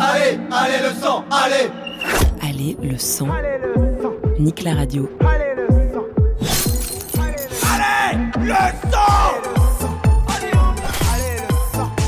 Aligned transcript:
Allez, 0.00 0.38
allez 0.52 0.78
le 0.82 0.94
sang, 1.00 1.24
allez 1.30 1.70
Allez 2.40 2.76
le 2.80 2.96
sang. 2.98 3.26
Nique 4.38 4.62
la 4.62 4.74
radio. 4.74 5.10
Allez 5.20 5.54
le 5.56 5.66
sang 5.92 6.04
Allez 7.74 8.16
le 8.38 8.52
sang 8.62 9.72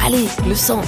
Allez 0.07 0.29
le 0.49 0.55
sang. 0.55 0.83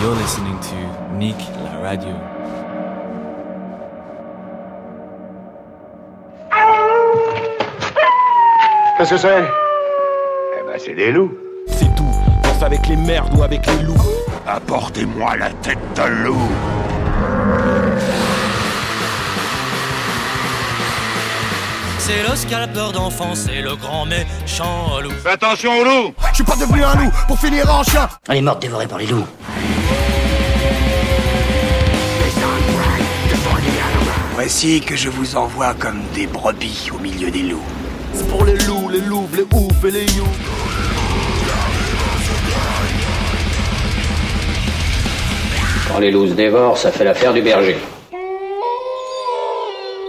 You're 0.00 0.14
listening 0.14 0.58
to 0.60 0.76
Nick 1.18 1.36
La 1.64 1.80
Radio. 1.80 2.35
Qu'est-ce 8.96 9.10
que 9.10 9.16
c'est? 9.18 9.44
Eh 10.58 10.66
ben, 10.66 10.78
c'est 10.78 10.94
des 10.94 11.12
loups. 11.12 11.30
C'est 11.68 11.94
tout. 11.94 12.10
Danse 12.42 12.62
avec 12.62 12.86
les 12.86 12.96
merdes 12.96 13.36
ou 13.36 13.42
avec 13.42 13.66
les 13.66 13.82
loups. 13.82 13.94
Apportez-moi 14.46 15.36
la 15.36 15.50
tête 15.50 15.78
d'un 15.94 16.08
loup. 16.08 16.48
C'est 21.98 22.22
l'Oscar 22.22 22.60
la 22.60 22.68
peur 22.68 22.92
d'enfant, 22.92 23.34
c'est 23.34 23.60
le 23.60 23.76
grand 23.76 24.06
méchant 24.06 24.98
loup. 25.02 25.10
Fais 25.22 25.30
attention 25.30 25.78
aux 25.78 25.84
loups 25.84 26.14
Je 26.30 26.36
suis 26.36 26.44
pas 26.44 26.56
devenu 26.56 26.82
un 26.82 26.94
loup 26.94 27.10
pour 27.28 27.38
finir 27.38 27.70
en 27.70 27.82
chien 27.82 28.08
Elle 28.28 28.38
est 28.38 28.42
morte 28.42 28.62
dévorée 28.62 28.86
par 28.86 28.98
les 28.98 29.06
loups. 29.06 29.26
Voici 34.32 34.80
que 34.80 34.96
je 34.96 35.10
vous 35.10 35.36
envoie 35.36 35.74
comme 35.74 36.00
des 36.14 36.26
brebis 36.26 36.90
au 36.94 36.98
milieu 36.98 37.30
des 37.30 37.42
loups. 37.42 37.64
C'est 38.16 38.28
pour 38.28 38.46
les 38.46 38.56
loups, 38.56 38.88
les 38.88 39.00
loups, 39.00 39.28
les 39.36 39.42
oufs 39.42 39.84
et 39.84 39.90
les 39.90 40.06
you 40.16 40.24
Quand 45.86 45.98
les 45.98 46.10
loups 46.10 46.28
se 46.28 46.32
dévorent, 46.32 46.78
ça 46.78 46.90
fait 46.90 47.04
l'affaire 47.04 47.34
du 47.34 47.42
berger. 47.42 47.76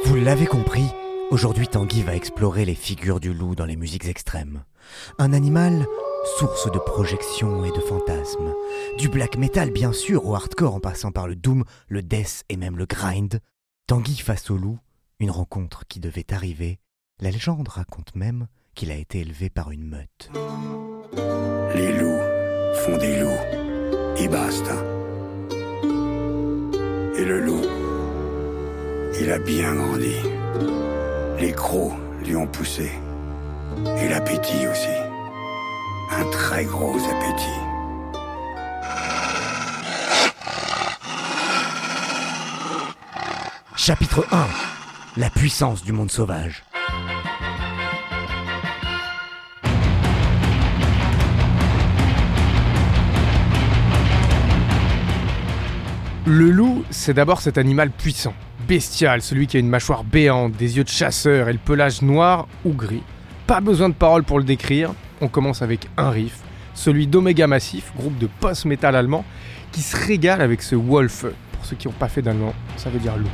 Vous 0.05 0.15
l'avez 0.15 0.45
compris, 0.45 0.85
aujourd'hui 1.31 1.67
Tanguy 1.67 2.01
va 2.01 2.15
explorer 2.15 2.63
les 2.63 2.75
figures 2.75 3.19
du 3.19 3.33
loup 3.33 3.55
dans 3.55 3.65
les 3.65 3.75
musiques 3.75 4.07
extrêmes. 4.07 4.63
Un 5.19 5.33
animal 5.33 5.85
source 6.39 6.71
de 6.71 6.79
projections 6.79 7.65
et 7.65 7.71
de 7.71 7.81
fantasmes. 7.81 8.53
Du 8.97 9.09
black 9.09 9.37
metal 9.37 9.71
bien 9.71 9.91
sûr 9.91 10.25
au 10.25 10.33
hardcore 10.33 10.75
en 10.75 10.79
passant 10.79 11.11
par 11.11 11.27
le 11.27 11.35
doom, 11.35 11.65
le 11.89 12.01
death 12.01 12.45
et 12.47 12.55
même 12.55 12.77
le 12.77 12.85
grind. 12.85 13.41
Tanguy 13.85 14.15
face 14.15 14.49
au 14.49 14.55
loup, 14.55 14.79
une 15.19 15.31
rencontre 15.31 15.83
qui 15.89 15.99
devait 15.99 16.33
arriver. 16.33 16.79
La 17.19 17.31
légende 17.31 17.67
raconte 17.67 18.15
même 18.15 18.47
qu'il 18.75 18.91
a 18.91 18.95
été 18.95 19.21
élevé 19.21 19.49
par 19.49 19.71
une 19.71 19.89
meute. 19.89 20.29
Les 21.73 21.91
loups 21.91 22.21
font 22.85 22.95
des 22.97 23.19
loups. 23.19 24.17
Et 24.19 24.27
basta. 24.27 24.75
Et 27.17 27.25
le 27.25 27.39
loup, 27.43 27.63
il 29.19 29.31
a 29.31 29.39
bien 29.39 29.73
grandi. 29.73 30.13
Les 31.39 31.53
crocs 31.53 31.93
lui 32.23 32.35
ont 32.35 32.45
poussé. 32.45 32.91
Et 33.97 34.09
l'appétit 34.09 34.67
aussi. 34.67 34.87
Un 36.11 36.29
très 36.31 36.65
gros 36.65 36.99
appétit. 36.99 37.47
Chapitre 43.75 44.27
1 44.31 44.47
La 45.17 45.31
puissance 45.31 45.83
du 45.83 45.93
monde 45.93 46.11
sauvage. 46.11 46.66
Le 56.29 56.51
loup, 56.51 56.83
c'est 56.89 57.13
d'abord 57.13 57.39
cet 57.39 57.57
animal 57.57 57.89
puissant, 57.89 58.33
bestial, 58.67 59.21
celui 59.21 59.47
qui 59.47 59.55
a 59.55 59.61
une 59.61 59.69
mâchoire 59.69 60.03
béante, 60.03 60.51
des 60.57 60.75
yeux 60.75 60.83
de 60.83 60.89
chasseur 60.89 61.47
et 61.47 61.53
le 61.53 61.57
pelage 61.57 62.01
noir 62.01 62.49
ou 62.65 62.73
gris. 62.73 63.03
Pas 63.47 63.61
besoin 63.61 63.87
de 63.87 63.93
paroles 63.93 64.25
pour 64.25 64.37
le 64.37 64.43
décrire, 64.43 64.93
on 65.21 65.29
commence 65.29 65.61
avec 65.61 65.87
un 65.95 66.09
riff, 66.09 66.39
celui 66.73 67.07
d'Omega 67.07 67.47
Massif, 67.47 67.93
groupe 67.95 68.17
de 68.17 68.27
post-metal 68.41 68.97
allemand, 68.97 69.23
qui 69.71 69.79
se 69.79 69.95
régale 69.95 70.41
avec 70.41 70.63
ce 70.63 70.75
Wolf. 70.75 71.27
Pour 71.53 71.65
ceux 71.65 71.77
qui 71.77 71.87
n'ont 71.87 71.93
pas 71.93 72.09
fait 72.09 72.21
d'allemand, 72.21 72.53
ça 72.75 72.89
veut 72.89 72.99
dire 72.99 73.15
loup. 73.15 73.29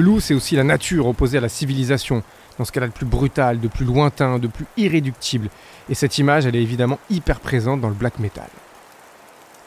Le 0.00 0.06
loup, 0.06 0.20
c'est 0.20 0.32
aussi 0.32 0.56
la 0.56 0.64
nature 0.64 1.06
opposée 1.06 1.36
à 1.36 1.42
la 1.42 1.50
civilisation, 1.50 2.22
dans 2.56 2.64
ce 2.64 2.72
qu'elle 2.72 2.84
a 2.84 2.88
de 2.88 2.92
plus 2.92 3.04
brutal, 3.04 3.60
de 3.60 3.68
plus 3.68 3.84
lointain, 3.84 4.38
de 4.38 4.46
plus 4.46 4.64
irréductible. 4.78 5.50
Et 5.90 5.94
cette 5.94 6.16
image, 6.16 6.46
elle 6.46 6.56
est 6.56 6.62
évidemment 6.62 6.98
hyper 7.10 7.38
présente 7.38 7.82
dans 7.82 7.90
le 7.90 7.94
black 7.94 8.18
metal. 8.18 8.48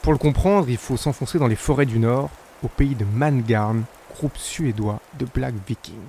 Pour 0.01 0.11
le 0.11 0.17
comprendre, 0.17 0.67
il 0.71 0.77
faut 0.77 0.97
s'enfoncer 0.97 1.37
dans 1.37 1.45
les 1.45 1.55
forêts 1.55 1.85
du 1.85 1.99
Nord, 1.99 2.31
au 2.63 2.67
pays 2.67 2.95
de 2.95 3.05
Mangarn, 3.13 3.83
groupe 4.15 4.35
suédois 4.35 4.99
de 5.19 5.27
black 5.31 5.53
viking. 5.67 6.01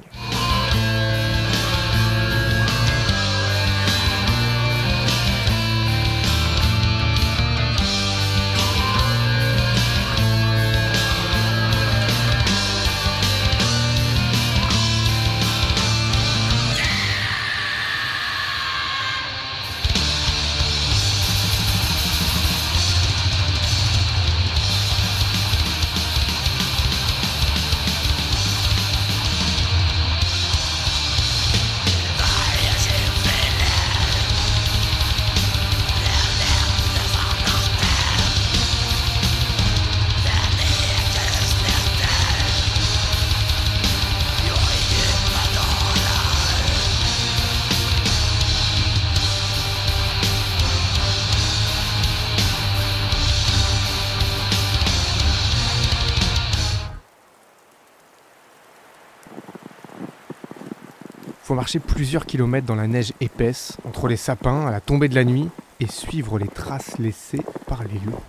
Marcher 61.64 61.78
plusieurs 61.78 62.26
kilomètres 62.26 62.66
dans 62.66 62.74
la 62.74 62.86
neige 62.86 63.14
épaisse, 63.22 63.78
entre 63.88 64.06
les 64.06 64.18
sapins, 64.18 64.66
à 64.66 64.70
la 64.70 64.82
tombée 64.82 65.08
de 65.08 65.14
la 65.14 65.24
nuit, 65.24 65.48
et 65.80 65.86
suivre 65.86 66.38
les 66.38 66.46
traces 66.46 66.98
laissées 66.98 67.40
par 67.66 67.84
les 67.84 67.98
loups. 68.04 68.20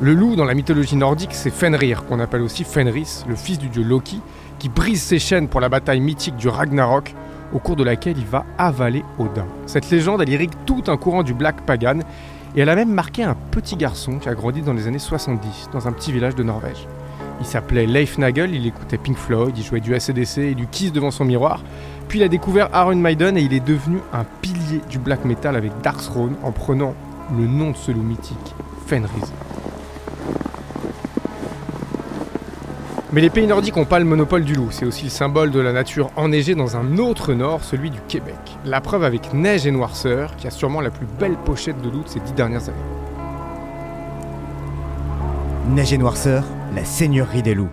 Le 0.00 0.14
loup, 0.14 0.34
dans 0.34 0.46
la 0.46 0.54
mythologie 0.54 0.96
nordique, 0.96 1.34
c'est 1.34 1.50
Fenrir, 1.50 2.06
qu'on 2.06 2.20
appelle 2.20 2.40
aussi 2.40 2.64
Fenris, 2.64 3.22
le 3.28 3.36
fils 3.36 3.58
du 3.58 3.68
dieu 3.68 3.82
Loki, 3.82 4.22
qui 4.58 4.70
brise 4.70 5.02
ses 5.02 5.18
chaînes 5.18 5.46
pour 5.46 5.60
la 5.60 5.68
bataille 5.68 6.00
mythique 6.00 6.36
du 6.36 6.48
Ragnarok, 6.48 7.14
au 7.52 7.58
cours 7.58 7.76
de 7.76 7.84
laquelle 7.84 8.16
il 8.16 8.24
va 8.24 8.46
avaler 8.56 9.04
Odin. 9.18 9.44
Cette 9.66 9.90
légende, 9.90 10.22
elle 10.22 10.30
irrigue 10.30 10.54
tout 10.64 10.84
un 10.86 10.96
courant 10.96 11.22
du 11.22 11.34
Black 11.34 11.66
Pagan, 11.66 11.98
et 12.56 12.60
elle 12.60 12.68
a 12.68 12.74
même 12.74 12.92
marqué 12.92 13.22
un 13.22 13.36
petit 13.50 13.76
garçon 13.76 14.18
qui 14.18 14.28
a 14.28 14.34
grandi 14.34 14.62
dans 14.62 14.72
les 14.72 14.86
années 14.86 14.98
70, 14.98 15.70
dans 15.72 15.88
un 15.88 15.92
petit 15.92 16.12
village 16.12 16.34
de 16.34 16.42
Norvège. 16.42 16.86
Il 17.40 17.46
s'appelait 17.46 17.86
Leif 17.86 18.18
Nagel, 18.18 18.54
il 18.54 18.66
écoutait 18.66 18.98
Pink 18.98 19.16
Floyd, 19.16 19.56
il 19.56 19.64
jouait 19.64 19.80
du 19.80 19.94
ACDC 19.94 20.38
et 20.38 20.54
du 20.54 20.66
Kiss 20.66 20.92
devant 20.92 21.10
son 21.10 21.24
miroir. 21.24 21.62
Puis 22.08 22.18
il 22.18 22.22
a 22.22 22.28
découvert 22.28 22.68
Aaron 22.72 22.96
Maiden 22.96 23.36
et 23.36 23.42
il 23.42 23.54
est 23.54 23.64
devenu 23.64 23.98
un 24.12 24.24
pilier 24.42 24.80
du 24.90 24.98
black 24.98 25.24
metal 25.24 25.56
avec 25.56 25.72
Dark 25.82 26.02
Throne 26.02 26.34
en 26.42 26.52
prenant 26.52 26.94
le 27.36 27.46
nom 27.46 27.70
de 27.70 27.76
ce 27.76 27.92
loup 27.92 28.02
mythique, 28.02 28.54
Fenris. 28.86 29.32
Mais 33.12 33.20
les 33.20 33.30
pays 33.30 33.48
nordiques 33.48 33.74
n'ont 33.74 33.84
pas 33.84 33.98
le 33.98 34.04
monopole 34.04 34.44
du 34.44 34.54
loup, 34.54 34.68
c'est 34.70 34.84
aussi 34.84 35.04
le 35.04 35.10
symbole 35.10 35.50
de 35.50 35.58
la 35.58 35.72
nature 35.72 36.12
enneigée 36.14 36.54
dans 36.54 36.76
un 36.76 36.96
autre 36.98 37.34
nord, 37.34 37.64
celui 37.64 37.90
du 37.90 37.98
Québec. 38.06 38.36
La 38.64 38.80
preuve 38.80 39.02
avec 39.02 39.34
Neige 39.34 39.66
et 39.66 39.72
Noirceur, 39.72 40.36
qui 40.36 40.46
a 40.46 40.50
sûrement 40.50 40.80
la 40.80 40.90
plus 40.90 41.06
belle 41.18 41.36
pochette 41.36 41.80
de 41.82 41.90
loup 41.90 42.04
de 42.04 42.08
ces 42.08 42.20
dix 42.20 42.32
dernières 42.34 42.68
années. 42.68 42.78
Neige 45.70 45.92
et 45.92 45.98
Noirceur, 45.98 46.44
la 46.76 46.84
seigneurie 46.84 47.42
des 47.42 47.54
loups. 47.54 47.70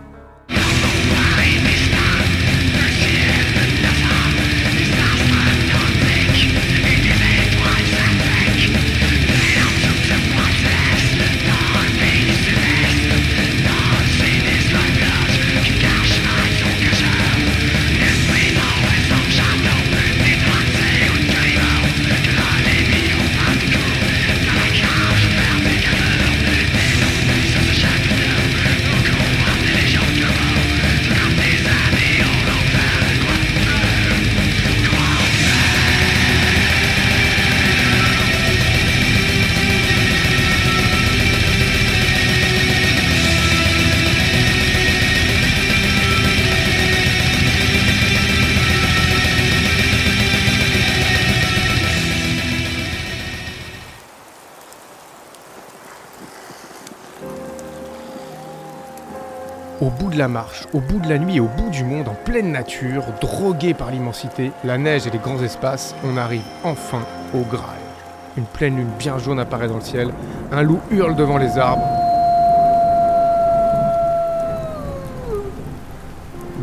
Au 59.79 59.91
bout 59.91 60.09
de 60.09 60.17
la 60.17 60.27
marche, 60.27 60.65
au 60.73 60.79
bout 60.79 60.97
de 60.97 61.07
la 61.07 61.19
nuit 61.19 61.35
et 61.35 61.39
au 61.39 61.47
bout 61.47 61.69
du 61.69 61.83
monde, 61.83 62.07
en 62.07 62.15
pleine 62.15 62.51
nature, 62.51 63.03
drogué 63.21 63.75
par 63.75 63.91
l'immensité, 63.91 64.51
la 64.63 64.79
neige 64.79 65.05
et 65.05 65.11
les 65.11 65.19
grands 65.19 65.39
espaces, 65.43 65.93
on 66.03 66.17
arrive 66.17 66.41
enfin 66.63 67.03
au 67.35 67.41
Graal. 67.41 67.77
Une 68.37 68.45
pleine 68.45 68.75
lune 68.75 68.89
bien 68.97 69.19
jaune 69.19 69.39
apparaît 69.39 69.67
dans 69.67 69.75
le 69.75 69.81
ciel, 69.81 70.09
un 70.51 70.63
loup 70.63 70.79
hurle 70.89 71.15
devant 71.15 71.37
les 71.37 71.59
arbres. 71.59 71.87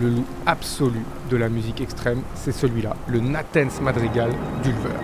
Le 0.01 0.09
loup 0.09 0.27
absolu 0.45 1.05
de 1.31 1.37
la 1.37 1.49
musique 1.49 1.81
extrême, 1.81 2.23
c'est 2.35 2.51
celui-là, 2.51 2.97
le 3.07 3.21
Nathens 3.21 3.81
Madrigal 3.81 4.31
d'Ulver. 4.65 4.99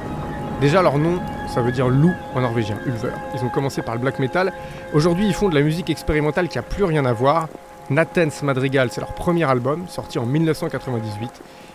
Déjà 0.60 0.82
leur 0.82 0.98
nom, 0.98 1.20
ça 1.46 1.62
veut 1.62 1.70
dire 1.70 1.88
loup 1.88 2.12
en 2.34 2.40
norvégien, 2.40 2.76
Ulver. 2.86 3.12
Ils 3.36 3.44
ont 3.44 3.48
commencé 3.50 3.82
par 3.82 3.94
le 3.94 4.00
black 4.00 4.18
metal. 4.18 4.52
Aujourd'hui, 4.92 5.26
ils 5.28 5.32
font 5.32 5.48
de 5.48 5.54
la 5.54 5.62
musique 5.62 5.90
expérimentale 5.90 6.48
qui 6.48 6.58
a 6.58 6.62
plus 6.62 6.82
rien 6.84 7.04
à 7.04 7.12
voir. 7.12 7.48
Nathens 7.90 8.42
Madrigal, 8.44 8.88
c'est 8.92 9.00
leur 9.00 9.14
premier 9.14 9.44
album, 9.44 9.88
sorti 9.88 10.20
en 10.20 10.26
1998, 10.26 11.30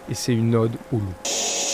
et 0.10 0.14
c'est 0.14 0.34
une 0.34 0.56
ode 0.56 0.78
au 0.94 0.98
loup. 0.98 1.65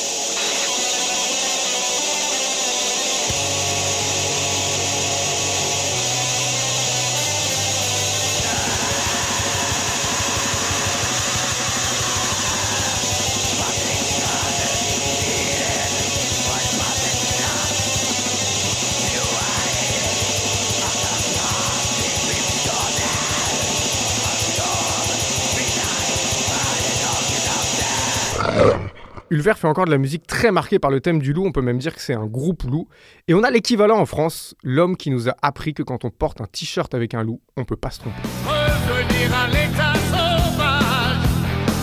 Ulver 29.41 29.55
fait 29.55 29.67
encore 29.67 29.85
de 29.85 29.91
la 29.91 29.97
musique 29.97 30.27
très 30.27 30.51
marquée 30.51 30.77
par 30.77 30.91
le 30.91 31.01
thème 31.01 31.17
du 31.17 31.33
loup, 31.33 31.43
on 31.47 31.51
peut 31.51 31.63
même 31.63 31.79
dire 31.79 31.95
que 31.95 32.01
c'est 32.01 32.13
un 32.13 32.27
groupe 32.27 32.61
loup. 32.61 32.87
Et 33.27 33.33
on 33.33 33.41
a 33.41 33.49
l'équivalent 33.49 33.97
en 33.97 34.05
France, 34.05 34.53
l'homme 34.61 34.95
qui 34.95 35.09
nous 35.09 35.29
a 35.29 35.35
appris 35.41 35.73
que 35.73 35.81
quand 35.81 36.05
on 36.05 36.11
porte 36.11 36.41
un 36.41 36.45
t-shirt 36.45 36.93
avec 36.93 37.15
un 37.15 37.23
loup, 37.23 37.41
on 37.57 37.65
peut 37.65 37.75
pas 37.75 37.89
se 37.89 38.01
tromper. 38.01 38.21
Revenir 38.45 39.35
à 39.35 39.47
l'état 39.47 39.93
sauvage, 40.11 41.25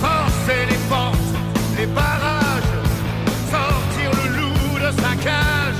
forcer 0.00 0.66
les 0.70 0.88
portes, 0.88 1.18
les 1.76 1.86
barrages, 1.86 2.62
sortir 3.50 4.12
le 4.22 4.36
loup 4.36 4.78
de 4.78 4.92
sa 5.00 5.16
cage. 5.16 5.74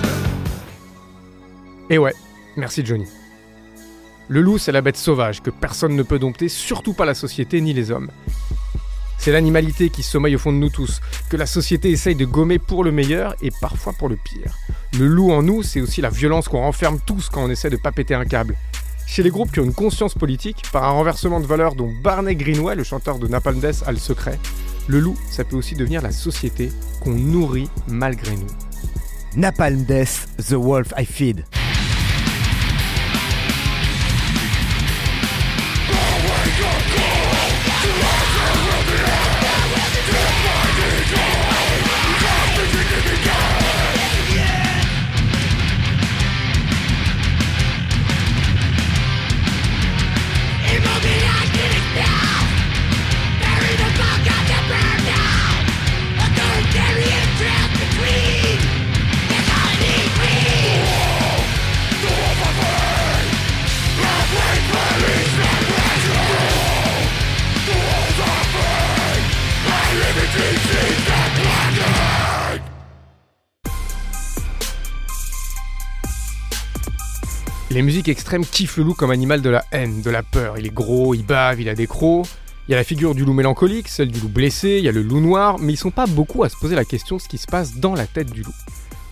Et 1.90 1.98
ouais, 1.98 2.14
merci 2.56 2.84
Johnny. 2.84 3.06
Le 4.26 4.40
loup, 4.40 4.58
c'est 4.58 4.72
la 4.72 4.80
bête 4.80 4.96
sauvage 4.96 5.42
que 5.42 5.50
personne 5.50 5.94
ne 5.94 6.02
peut 6.02 6.18
dompter, 6.18 6.48
surtout 6.48 6.92
pas 6.92 7.04
la 7.04 7.14
société 7.14 7.60
ni 7.60 7.72
les 7.72 7.92
hommes. 7.92 8.10
C'est 9.18 9.32
l'animalité 9.32 9.90
qui 9.90 10.02
sommeille 10.02 10.36
au 10.36 10.38
fond 10.38 10.52
de 10.52 10.58
nous 10.58 10.70
tous, 10.70 11.00
que 11.28 11.36
la 11.36 11.46
société 11.46 11.90
essaye 11.90 12.14
de 12.14 12.24
gommer 12.24 12.58
pour 12.58 12.84
le 12.84 12.92
meilleur 12.92 13.34
et 13.42 13.50
parfois 13.60 13.92
pour 13.92 14.08
le 14.08 14.16
pire. 14.16 14.56
Le 14.98 15.06
loup 15.06 15.32
en 15.32 15.42
nous, 15.42 15.62
c'est 15.62 15.80
aussi 15.80 16.00
la 16.00 16.08
violence 16.08 16.48
qu'on 16.48 16.60
renferme 16.60 17.00
tous 17.04 17.28
quand 17.28 17.44
on 17.44 17.50
essaie 17.50 17.70
de 17.70 17.76
pas 17.76 17.92
péter 17.92 18.14
un 18.14 18.24
câble. 18.24 18.56
Chez 19.06 19.22
les 19.22 19.30
groupes 19.30 19.50
qui 19.50 19.60
ont 19.60 19.64
une 19.64 19.74
conscience 19.74 20.14
politique, 20.14 20.62
par 20.70 20.84
un 20.84 20.90
renversement 20.90 21.40
de 21.40 21.46
valeurs 21.46 21.74
dont 21.74 21.90
Barney 22.02 22.36
Greenway, 22.36 22.74
le 22.76 22.84
chanteur 22.84 23.18
de 23.18 23.26
Napalm 23.26 23.58
Death, 23.58 23.82
a 23.86 23.92
le 23.92 23.98
secret, 23.98 24.38
le 24.86 25.00
loup, 25.00 25.16
ça 25.30 25.44
peut 25.44 25.56
aussi 25.56 25.74
devenir 25.74 26.00
la 26.02 26.12
société 26.12 26.70
qu'on 27.00 27.14
nourrit 27.14 27.68
malgré 27.88 28.36
nous. 28.36 28.46
Napalm 29.36 29.84
Death, 29.84 30.28
The 30.48 30.54
Wolf 30.54 30.92
I 30.96 31.04
Feed. 31.04 31.44
Les 77.78 77.82
musiques 77.82 78.08
extrêmes 78.08 78.44
kiffent 78.44 78.78
le 78.78 78.82
loup 78.82 78.94
comme 78.94 79.12
animal 79.12 79.40
de 79.40 79.50
la 79.50 79.64
haine, 79.70 80.02
de 80.02 80.10
la 80.10 80.24
peur. 80.24 80.58
Il 80.58 80.66
est 80.66 80.74
gros, 80.74 81.14
il 81.14 81.24
bave, 81.24 81.60
il 81.60 81.68
a 81.68 81.76
des 81.76 81.86
crocs. 81.86 82.26
Il 82.66 82.72
y 82.72 82.74
a 82.74 82.76
la 82.76 82.82
figure 82.82 83.14
du 83.14 83.24
loup 83.24 83.34
mélancolique, 83.34 83.86
celle 83.86 84.10
du 84.10 84.18
loup 84.18 84.28
blessé, 84.28 84.78
il 84.78 84.84
y 84.84 84.88
a 84.88 84.90
le 84.90 85.00
loup 85.00 85.20
noir, 85.20 85.60
mais 85.60 85.74
ils 85.74 85.76
sont 85.76 85.92
pas 85.92 86.06
beaucoup 86.06 86.42
à 86.42 86.48
se 86.48 86.56
poser 86.56 86.74
la 86.74 86.84
question 86.84 87.18
de 87.18 87.22
ce 87.22 87.28
qui 87.28 87.38
se 87.38 87.46
passe 87.46 87.76
dans 87.76 87.94
la 87.94 88.08
tête 88.08 88.32
du 88.32 88.42
loup. 88.42 88.54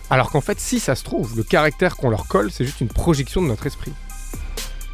Alors 0.09 0.31
qu'en 0.31 0.41
fait, 0.41 0.59
si 0.59 0.81
ça 0.81 0.95
se 0.95 1.05
trouve, 1.05 1.37
le 1.37 1.43
caractère 1.43 1.95
qu'on 1.95 2.09
leur 2.09 2.27
colle, 2.27 2.51
c'est 2.51 2.65
juste 2.65 2.81
une 2.81 2.89
projection 2.89 3.41
de 3.41 3.47
notre 3.47 3.67
esprit. 3.67 3.93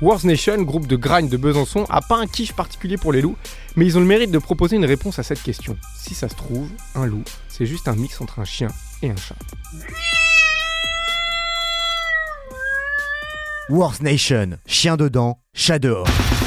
Wars 0.02 0.24
Nation, 0.24 0.62
groupe 0.62 0.86
de 0.86 0.96
grind 0.96 1.28
de 1.28 1.38
Besançon, 1.38 1.88
a 1.90 2.02
pas 2.02 2.18
un 2.18 2.28
kiff 2.28 2.54
particulier 2.54 2.98
pour 2.98 3.12
les 3.12 3.22
loups, 3.22 3.38
mais 3.76 3.88
ils 3.88 3.98
ont 3.98 4.02
le 4.02 4.06
mérite 4.06 4.30
de 4.30 4.38
proposer 4.38 4.76
une 4.76 4.86
réponse 4.86 5.18
à 5.18 5.24
cette 5.24 5.42
question. 5.42 5.80
Si 5.98 6.14
ça 6.14 6.30
se 6.30 6.36
trouve, 6.36 6.70
un 6.94 7.08
loup, 7.08 7.24
c'est 7.50 7.66
juste 7.66 7.88
un 7.88 7.96
mix 7.96 8.22
entre 8.22 8.38
un 8.38 8.46
chien 8.46 8.68
et 9.02 9.10
un 9.10 9.16
chat. 9.16 9.36
Wars 13.70 14.02
Nation, 14.02 14.58
chien 14.66 14.98
dedans, 14.98 15.40
chat 15.54 15.80
dehors. 15.80 16.43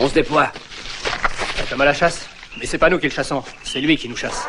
On 0.00 0.08
se 0.08 0.14
déploie. 0.14 0.52
Comme 1.68 1.80
à 1.80 1.84
la 1.84 1.92
chasse. 1.92 2.28
Mais 2.58 2.66
c'est 2.66 2.78
pas 2.78 2.90
nous 2.90 2.98
qui 2.98 3.06
le 3.06 3.12
chassons, 3.12 3.42
c'est 3.62 3.80
lui 3.80 3.96
qui 3.96 4.08
nous 4.08 4.16
chasse. 4.16 4.48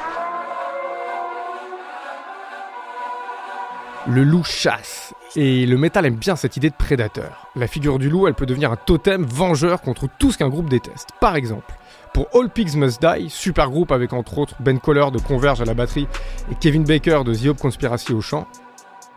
Le 4.07 4.23
loup 4.23 4.43
chasse. 4.43 5.13
Et 5.35 5.65
le 5.65 5.77
métal 5.77 6.05
aime 6.05 6.15
bien 6.15 6.35
cette 6.35 6.57
idée 6.57 6.69
de 6.69 6.75
prédateur. 6.75 7.47
La 7.55 7.67
figure 7.67 7.99
du 7.99 8.09
loup, 8.09 8.27
elle 8.27 8.33
peut 8.33 8.47
devenir 8.47 8.71
un 8.71 8.75
totem 8.75 9.25
vengeur 9.25 9.81
contre 9.81 10.07
tout 10.17 10.31
ce 10.31 10.37
qu'un 10.39 10.49
groupe 10.49 10.69
déteste. 10.69 11.09
Par 11.19 11.35
exemple, 11.35 11.71
pour 12.13 12.27
All 12.33 12.49
Pigs 12.49 12.75
Must 12.75 12.99
Die, 12.99 13.29
super 13.29 13.69
groupe 13.69 13.91
avec 13.91 14.13
entre 14.13 14.39
autres 14.39 14.55
Ben 14.59 14.79
Coller 14.79 15.11
de 15.13 15.19
Converge 15.19 15.61
à 15.61 15.65
la 15.65 15.75
batterie 15.75 16.07
et 16.51 16.55
Kevin 16.55 16.83
Baker 16.83 17.21
de 17.25 17.35
The 17.35 17.47
Hope 17.47 17.59
Conspiracy 17.59 18.13
au 18.13 18.21
chant, 18.21 18.47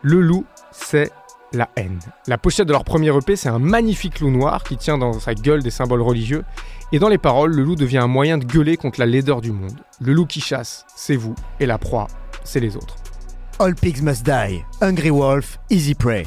le 0.03 0.21
loup, 0.21 0.45
c'est 0.71 1.11
la 1.53 1.69
haine. 1.77 1.99
La 2.27 2.39
pochette 2.39 2.67
de 2.67 2.73
leur 2.73 2.85
premier 2.85 3.17
EP, 3.17 3.37
c'est 3.37 3.49
un 3.49 3.59
magnifique 3.59 4.21
loup 4.21 4.31
noir 4.31 4.63
qui 4.65 4.77
tient 4.77 4.99
dans 4.99 5.13
sa 5.15 5.35
gueule 5.35 5.63
des 5.63 5.71
symboles 5.71 6.03
religieux. 6.03 6.45
Et 6.93 6.99
dans 6.99 7.09
les 7.09 7.19
paroles, 7.19 7.53
le 7.55 7.63
loup 7.63 7.77
devient 7.77 7.99
un 7.99 8.07
moyen 8.07 8.39
de 8.39 8.45
gueuler 8.45 8.77
contre 8.77 9.01
la 9.01 9.07
laideur 9.07 9.41
du 9.41 9.53
monde. 9.53 9.79
Le 10.01 10.13
loup 10.13 10.27
qui 10.27 10.41
chasse, 10.41 10.85
c'est 10.95 11.17
vous, 11.17 11.35
et 11.61 11.67
la 11.67 11.79
proie, 11.79 12.07
c'est 12.45 12.61
les 12.61 12.77
autres. 12.77 12.97
All 13.59 13.75
pigs 13.75 14.03
must 14.03 14.25
die. 14.25 14.65
Hungry 14.81 15.11
wolf, 15.11 15.59
easy 15.71 15.95
prey. 15.95 16.25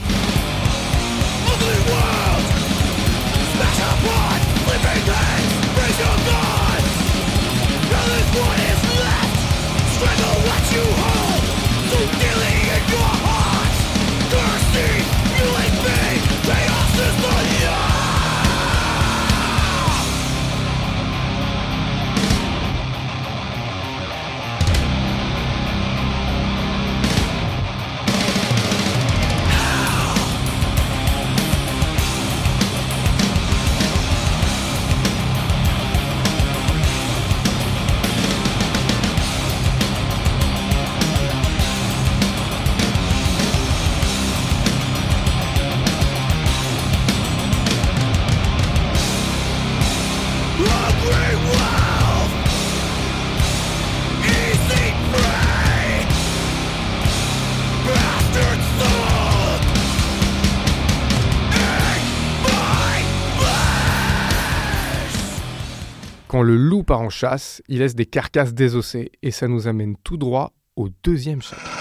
Part 66.86 67.02
en 67.02 67.10
chasse, 67.10 67.62
il 67.68 67.80
laisse 67.80 67.96
des 67.96 68.06
carcasses 68.06 68.54
désossées 68.54 69.12
et 69.22 69.32
ça 69.32 69.48
nous 69.48 69.68
amène 69.68 69.96
tout 70.04 70.18
droit 70.18 70.54
au 70.76 70.90
deuxième 71.04 71.42
chapitre. 71.42 71.72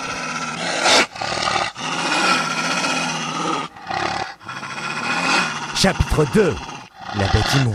Chapitre 5.76 6.25
2 6.34 6.54
La 7.18 7.26
bête 7.26 7.54
immonde. 7.61 7.75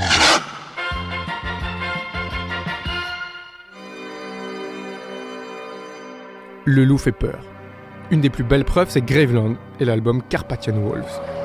Le 6.65 6.83
loup 6.83 6.97
fait 6.97 7.11
peur. 7.11 7.39
Une 8.11 8.21
des 8.21 8.29
plus 8.29 8.43
belles 8.43 8.65
preuves, 8.65 8.89
c'est 8.89 9.01
Graveland 9.01 9.55
et 9.79 9.85
l'album 9.85 10.23
Carpathian 10.23 10.77
Wolves. 10.79 11.38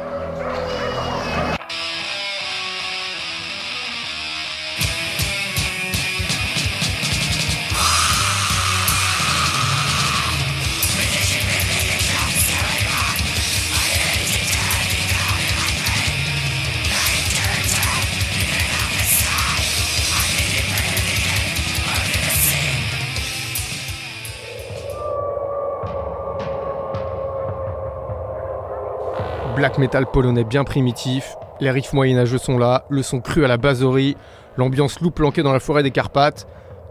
Black 29.64 29.78
metal 29.78 30.04
polonais 30.04 30.44
bien 30.44 30.62
primitif, 30.62 31.36
les 31.58 31.70
riffs 31.70 31.94
moyenâgeux 31.94 32.36
sont 32.36 32.58
là, 32.58 32.84
le 32.90 33.02
son 33.02 33.20
cru 33.20 33.46
à 33.46 33.48
la 33.48 33.56
basorie, 33.56 34.14
l'ambiance 34.58 35.00
loup 35.00 35.10
planquée 35.10 35.42
dans 35.42 35.54
la 35.54 35.58
forêt 35.58 35.82
des 35.82 35.90
Carpates. 35.90 36.46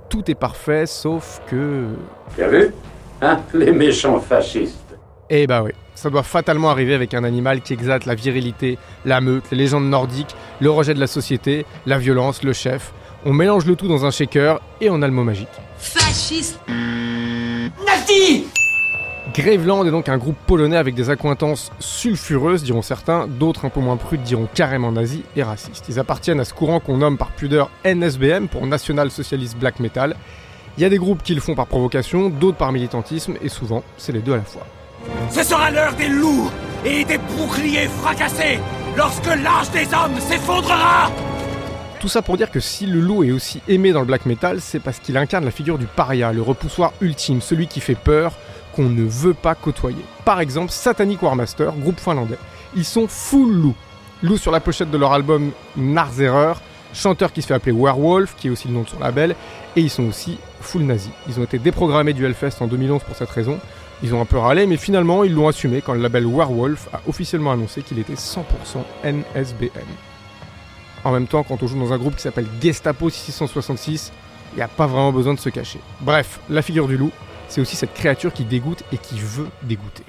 Tout 0.09 0.31
est 0.31 0.33
parfait, 0.33 0.87
sauf 0.87 1.39
que. 1.45 1.85
T'as 2.35 2.47
vu? 2.47 2.73
Hein? 3.21 3.41
Les 3.53 3.71
méchants 3.71 4.19
fascistes. 4.19 4.97
Eh 5.29 5.45
bah 5.45 5.61
oui, 5.61 5.69
ça 5.93 6.09
doit 6.09 6.23
fatalement 6.23 6.71
arriver 6.71 6.95
avec 6.95 7.13
un 7.13 7.23
animal 7.23 7.61
qui 7.61 7.73
exalte 7.73 8.07
la 8.07 8.15
virilité, 8.15 8.79
la 9.05 9.21
meute, 9.21 9.51
les 9.51 9.57
légendes 9.57 9.87
nordiques, 9.87 10.35
le 10.59 10.71
rejet 10.71 10.95
de 10.95 10.99
la 10.99 11.05
société, 11.05 11.67
la 11.85 11.99
violence, 11.99 12.41
le 12.41 12.53
chef. 12.53 12.91
On 13.23 13.33
mélange 13.33 13.67
le 13.67 13.75
tout 13.75 13.87
dans 13.87 14.03
un 14.03 14.09
shaker 14.09 14.59
et 14.81 14.89
on 14.89 14.99
a 15.03 15.07
le 15.07 15.13
mot 15.13 15.23
magique. 15.23 15.47
Fasciste 15.77 16.59
Nazi 17.85 18.47
Graveland 19.31 19.85
est 19.85 19.91
donc 19.91 20.09
un 20.09 20.17
groupe 20.17 20.35
polonais 20.45 20.75
avec 20.75 20.95
des 20.95 21.09
accointances 21.09 21.71
sulfureuses, 21.79 22.63
diront 22.63 22.81
certains, 22.81 23.27
d'autres 23.27 23.65
un 23.65 23.69
peu 23.69 23.79
moins 23.79 23.95
prudes 23.95 24.21
diront 24.21 24.49
carrément 24.53 24.91
nazis 24.91 25.21
et 25.35 25.43
racistes. 25.43 25.85
Ils 25.87 25.97
appartiennent 25.97 26.41
à 26.41 26.45
ce 26.45 26.53
courant 26.53 26.79
qu'on 26.79 26.97
nomme 26.97 27.17
par 27.17 27.31
pudeur 27.31 27.71
NSBM 27.85 28.47
pour 28.47 28.67
National 28.67 29.11
Socialist 29.11 29.57
Black 29.57 29.79
Metal. 29.79 30.15
Il 30.77 30.83
y 30.83 30.85
a 30.85 30.89
des 30.89 30.97
groupes 30.97 31.23
qui 31.23 31.33
le 31.33 31.41
font 31.41 31.55
par 31.55 31.67
provocation, 31.67 32.29
d'autres 32.29 32.57
par 32.57 32.71
militantisme, 32.73 33.35
et 33.41 33.49
souvent, 33.49 33.83
c'est 33.97 34.11
les 34.11 34.19
deux 34.19 34.33
à 34.33 34.37
la 34.37 34.43
fois. 34.43 34.67
Ce 35.29 35.43
sera 35.43 35.71
l'heure 35.71 35.93
des 35.93 36.09
loups 36.09 36.51
et 36.85 37.05
des 37.05 37.17
boucliers 37.17 37.87
fracassés 37.87 38.59
lorsque 38.97 39.25
l'âge 39.25 39.71
des 39.71 39.85
hommes 39.93 40.19
s'effondrera 40.19 41.09
tout 41.99 42.09
ça 42.09 42.21
pour 42.21 42.35
dire 42.35 42.51
que 42.51 42.59
si 42.59 42.85
le 42.85 42.99
loup 42.99 43.23
est 43.23 43.31
aussi 43.31 43.61
aimé 43.69 43.93
dans 43.93 44.01
le 44.01 44.05
black 44.05 44.25
metal, 44.25 44.59
c'est 44.59 44.81
parce 44.81 44.99
qu'il 44.99 45.15
incarne 45.15 45.45
la 45.45 45.51
figure 45.51 45.77
du 45.77 45.85
paria, 45.85 46.33
le 46.33 46.41
repoussoir 46.41 46.91
ultime, 46.99 47.39
celui 47.39 47.67
qui 47.67 47.79
fait 47.79 47.95
peur, 47.95 48.33
qu'on 48.75 48.89
ne 48.89 49.03
veut 49.03 49.33
pas 49.33 49.55
côtoyer. 49.55 50.03
Par 50.25 50.39
exemple, 50.39 50.71
Satanic 50.71 51.21
Warmaster, 51.21 51.71
groupe 51.77 51.99
finlandais. 51.99 52.37
Ils 52.75 52.85
sont 52.85 53.07
full 53.07 53.53
loup. 53.53 53.75
Loup 54.21 54.37
sur 54.37 54.51
la 54.51 54.59
pochette 54.59 54.89
de 54.89 54.97
leur 54.97 55.13
album 55.13 55.51
Narzereur, 55.75 56.61
chanteur 56.93 57.33
qui 57.33 57.41
se 57.41 57.47
fait 57.47 57.53
appeler 57.53 57.73
Werewolf, 57.73 58.35
qui 58.37 58.47
est 58.47 58.49
aussi 58.49 58.67
le 58.67 58.73
nom 58.73 58.83
de 58.83 58.89
son 58.89 58.99
label, 58.99 59.35
et 59.75 59.81
ils 59.81 59.89
sont 59.89 60.03
aussi 60.03 60.37
full 60.61 60.83
nazi. 60.83 61.09
Ils 61.27 61.39
ont 61.39 61.43
été 61.43 61.59
déprogrammés 61.59 62.13
du 62.13 62.25
Hellfest 62.25 62.61
en 62.61 62.67
2011 62.67 63.03
pour 63.03 63.15
cette 63.15 63.29
raison. 63.29 63.59
Ils 64.01 64.13
ont 64.15 64.21
un 64.21 64.25
peu 64.25 64.37
râlé, 64.37 64.65
mais 64.65 64.77
finalement 64.77 65.23
ils 65.23 65.33
l'ont 65.33 65.47
assumé 65.47 65.81
quand 65.81 65.93
le 65.93 66.01
label 66.01 66.25
Werewolf 66.25 66.89
a 66.93 67.01
officiellement 67.07 67.51
annoncé 67.51 67.81
qu'il 67.83 67.99
était 67.99 68.13
100% 68.13 68.43
NSBM. 69.03 69.69
En 71.03 71.11
même 71.11 71.27
temps, 71.27 71.43
quand 71.43 71.61
on 71.61 71.67
joue 71.67 71.77
dans 71.77 71.91
un 71.91 71.97
groupe 71.97 72.15
qui 72.15 72.21
s'appelle 72.21 72.47
Gestapo 72.61 73.09
666, 73.09 74.11
il 74.53 74.57
n'y 74.57 74.61
a 74.61 74.67
pas 74.67 74.87
vraiment 74.87 75.11
besoin 75.11 75.33
de 75.33 75.39
se 75.39 75.49
cacher. 75.49 75.79
Bref, 76.01 76.39
la 76.49 76.61
figure 76.61 76.87
du 76.87 76.95
loup, 76.95 77.11
c'est 77.53 77.61
aussi 77.61 77.75
cette 77.75 77.93
créature 77.93 78.33
qui 78.33 78.45
dégoûte 78.45 78.83
et 78.91 78.97
qui 78.97 79.19
veut 79.19 79.47
dégoûter. 79.61 80.03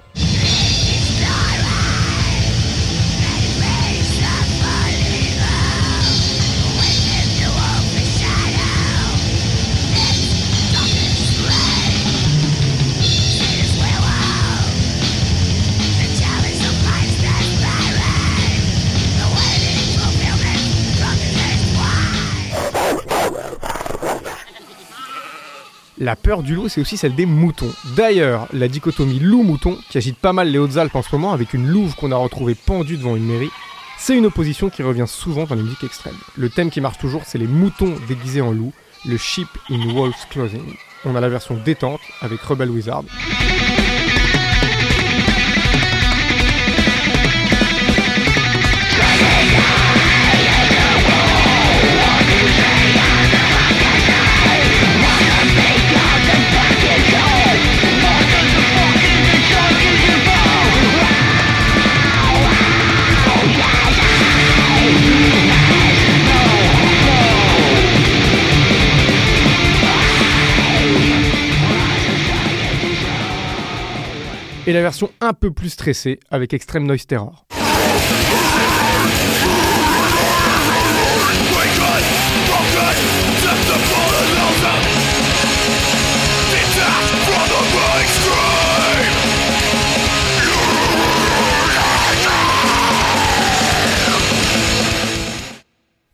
La 25.98 26.16
peur 26.16 26.42
du 26.42 26.56
loup, 26.56 26.68
c'est 26.68 26.80
aussi 26.80 26.96
celle 26.96 27.14
des 27.14 27.24
moutons. 27.24 27.72
D'ailleurs, 27.94 28.48
la 28.52 28.66
dichotomie 28.66 29.20
loup-mouton, 29.20 29.78
qui 29.88 29.98
agite 29.98 30.18
pas 30.18 30.32
mal 30.32 30.48
les 30.48 30.58
Hautes-Alpes 30.58 30.96
en 30.96 31.02
ce 31.02 31.14
moment, 31.14 31.32
avec 31.32 31.54
une 31.54 31.68
louve 31.68 31.94
qu'on 31.94 32.10
a 32.10 32.16
retrouvée 32.16 32.56
pendue 32.56 32.96
devant 32.96 33.14
une 33.14 33.26
mairie, 33.26 33.50
c'est 33.96 34.16
une 34.16 34.26
opposition 34.26 34.70
qui 34.70 34.82
revient 34.82 35.06
souvent 35.06 35.44
dans 35.44 35.54
les 35.54 35.62
musiques 35.62 35.84
extrêmes. 35.84 36.18
Le 36.36 36.50
thème 36.50 36.70
qui 36.70 36.80
marche 36.80 36.98
toujours, 36.98 37.22
c'est 37.24 37.38
les 37.38 37.46
moutons 37.46 37.94
déguisés 38.08 38.40
en 38.40 38.50
loup, 38.50 38.72
le 39.06 39.16
sheep 39.16 39.48
in 39.70 39.94
wolf's 39.94 40.26
clothing. 40.30 40.74
On 41.04 41.14
a 41.14 41.20
la 41.20 41.28
version 41.28 41.56
détente 41.64 42.00
avec 42.20 42.40
Rebel 42.40 42.70
Wizard. 42.70 43.04
Et 74.66 74.73
la 74.73 74.80
version 74.80 75.11
un 75.21 75.33
peu 75.33 75.50
plus 75.50 75.71
stressée 75.71 76.21
avec 76.30 76.54
Extreme 76.54 76.87
Noise 76.87 77.06
Terror. 77.06 77.47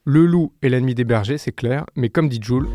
Le 0.05 0.27
loup 0.27 0.53
est 0.61 0.69
l'ennemi 0.69 0.95
des 0.95 1.05
bergers, 1.05 1.39
c'est 1.39 1.53
clair, 1.53 1.85
mais 1.95 2.09
comme 2.09 2.29
dit 2.29 2.41
Jules, 2.43 2.67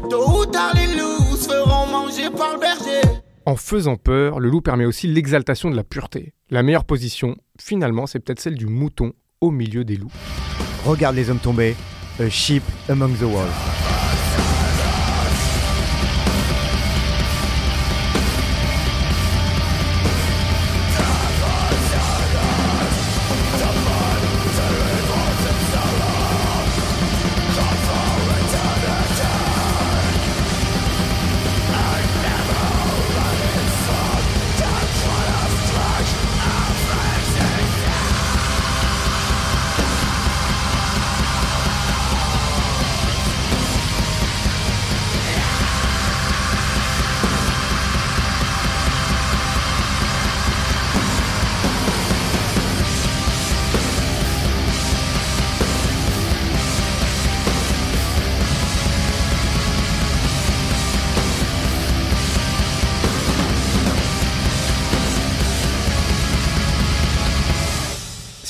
en 3.45 3.55
faisant 3.55 3.95
peur, 3.95 4.39
le 4.39 4.49
loup 4.49 4.61
permet 4.61 4.85
aussi 4.85 5.07
l'exaltation 5.07 5.69
de 5.69 5.75
la 5.75 5.83
pureté. 5.83 6.33
La 6.49 6.63
meilleure 6.63 6.85
position, 6.85 7.35
finalement, 7.59 8.07
c'est 8.07 8.19
peut-être 8.19 8.39
celle 8.39 8.55
du 8.55 8.65
mouton 8.65 9.13
au 9.41 9.51
milieu 9.51 9.83
des 9.83 9.97
loups. 9.97 10.11
Regarde 10.85 11.15
les 11.15 11.29
hommes 11.29 11.39
tombés, 11.39 11.75
a 12.19 12.29
sheep 12.29 12.63
among 12.89 13.13
the 13.17 13.23
wolves. 13.23 14.14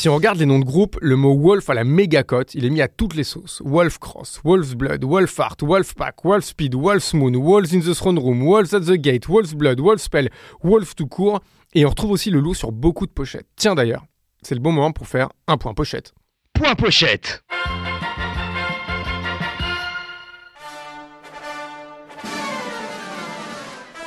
Si 0.06 0.10
on 0.10 0.14
regarde 0.14 0.38
les 0.38 0.46
noms 0.46 0.60
de 0.60 0.66
groupe, 0.66 1.00
le 1.02 1.16
mot 1.16 1.36
Wolf 1.36 1.68
a 1.68 1.74
la 1.74 1.84
méga 1.84 2.22
cote, 2.22 2.54
il 2.54 2.64
est 2.64 2.70
mis 2.70 2.84
à 2.84 2.88
toutes 2.88 3.16
les 3.16 3.24
sauces. 3.24 3.60
Wolf 3.66 3.98
Cross, 3.98 4.40
Wolf's 4.44 4.76
Blood, 4.76 5.04
Wolf 5.04 5.40
Art, 5.40 5.56
Wolf 5.64 5.96
Pack, 5.96 6.24
Wolf 6.24 6.46
Speed, 6.46 6.76
Wolf's 6.76 7.16
Moon, 7.16 7.36
Wolves 7.36 7.74
in 7.74 7.80
the 7.80 7.96
Throne 7.96 8.20
Room, 8.20 8.44
Wolves 8.44 8.76
at 8.76 8.82
the 8.82 8.98
Gate, 8.98 9.28
Wolf's 9.28 9.56
Blood, 9.56 9.80
Wolf 9.80 10.00
Spell, 10.00 10.30
Wolf 10.62 10.94
tout 10.94 11.08
court, 11.08 11.40
et 11.74 11.88
on 11.88 11.90
retrouve 11.90 12.12
aussi 12.12 12.30
le 12.30 12.40
loup 12.40 12.54
sur 12.54 12.72
beaucoup 12.72 13.08
de 13.08 13.12
pochettes. 13.12 13.48
Tiens 13.56 13.74
d'ailleurs, 13.74 14.06
c'est 14.44 14.54
le 14.54 14.62
bon 14.62 14.74
moment 14.74 14.92
pour 14.92 15.08
faire 15.08 15.30
un 15.48 15.58
point 15.58 15.74
pochette. 15.74 16.14
Point 16.54 16.76
pochette 16.76 17.44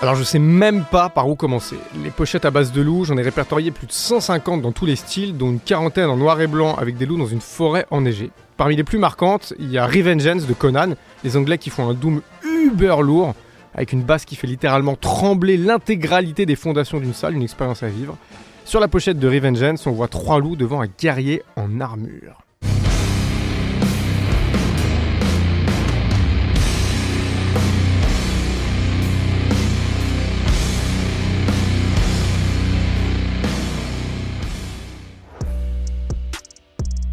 Alors 0.01 0.15
je 0.15 0.23
sais 0.23 0.39
même 0.39 0.85
pas 0.85 1.09
par 1.09 1.29
où 1.29 1.35
commencer. 1.35 1.77
Les 2.05 2.11
pochettes 2.11 2.45
à 2.45 2.53
base 2.53 2.71
de 2.71 2.81
loups, 2.81 3.05
j'en 3.05 3.17
ai 3.17 3.23
répertorié 3.23 3.73
plus 3.73 3.89
de 3.89 3.93
150 3.93 4.63
dans 4.63 4.71
tous 4.71 4.87
les 4.87 4.95
styles, 4.95 5.37
dont 5.37 5.51
une 5.51 5.59
quarantaine 5.59 6.09
en 6.09 6.17
noir 6.17 6.41
et 6.41 6.47
blanc 6.47 6.77
avec 6.77 6.97
des 6.97 7.05
loups 7.05 7.19
dans 7.19 7.27
une 7.27 7.41
forêt 7.41 7.85
enneigée. 7.91 8.31
Parmi 8.57 8.77
les 8.77 8.85
plus 8.85 8.99
marquantes, 8.99 9.55
il 9.59 9.73
y 9.73 9.77
a 9.77 9.89
Revengeance 9.89 10.47
de 10.47 10.55
Conan, 10.55 10.95
les 11.25 11.37
Anglais 11.37 11.59
qui 11.59 11.71
font 11.71 11.89
un 11.89 11.95
doom 11.95 12.23
uber 12.45 12.95
lourd, 13.03 13.35
avec 13.75 13.93
une 13.93 14.03
basse 14.03 14.25
qui 14.25 14.37
fait 14.37 14.47
littéralement 14.47 14.95
trembler 14.95 15.57
l'intégralité 15.57 16.47
des 16.47 16.55
fondations 16.55 17.01
d'une 17.01 17.13
salle, 17.13 17.35
une 17.35 17.43
expérience 17.43 17.83
à 17.83 17.89
vivre. 17.89 18.17
Sur 18.65 18.79
la 18.79 18.87
pochette 18.87 19.19
de 19.19 19.29
Revengeance, 19.29 19.85
on 19.89 19.93
voit 19.93 20.07
trois 20.07 20.39
loups 20.39 20.55
devant 20.55 20.81
un 20.81 20.87
guerrier 20.87 21.43
en 21.57 21.81
armure. 21.81 22.45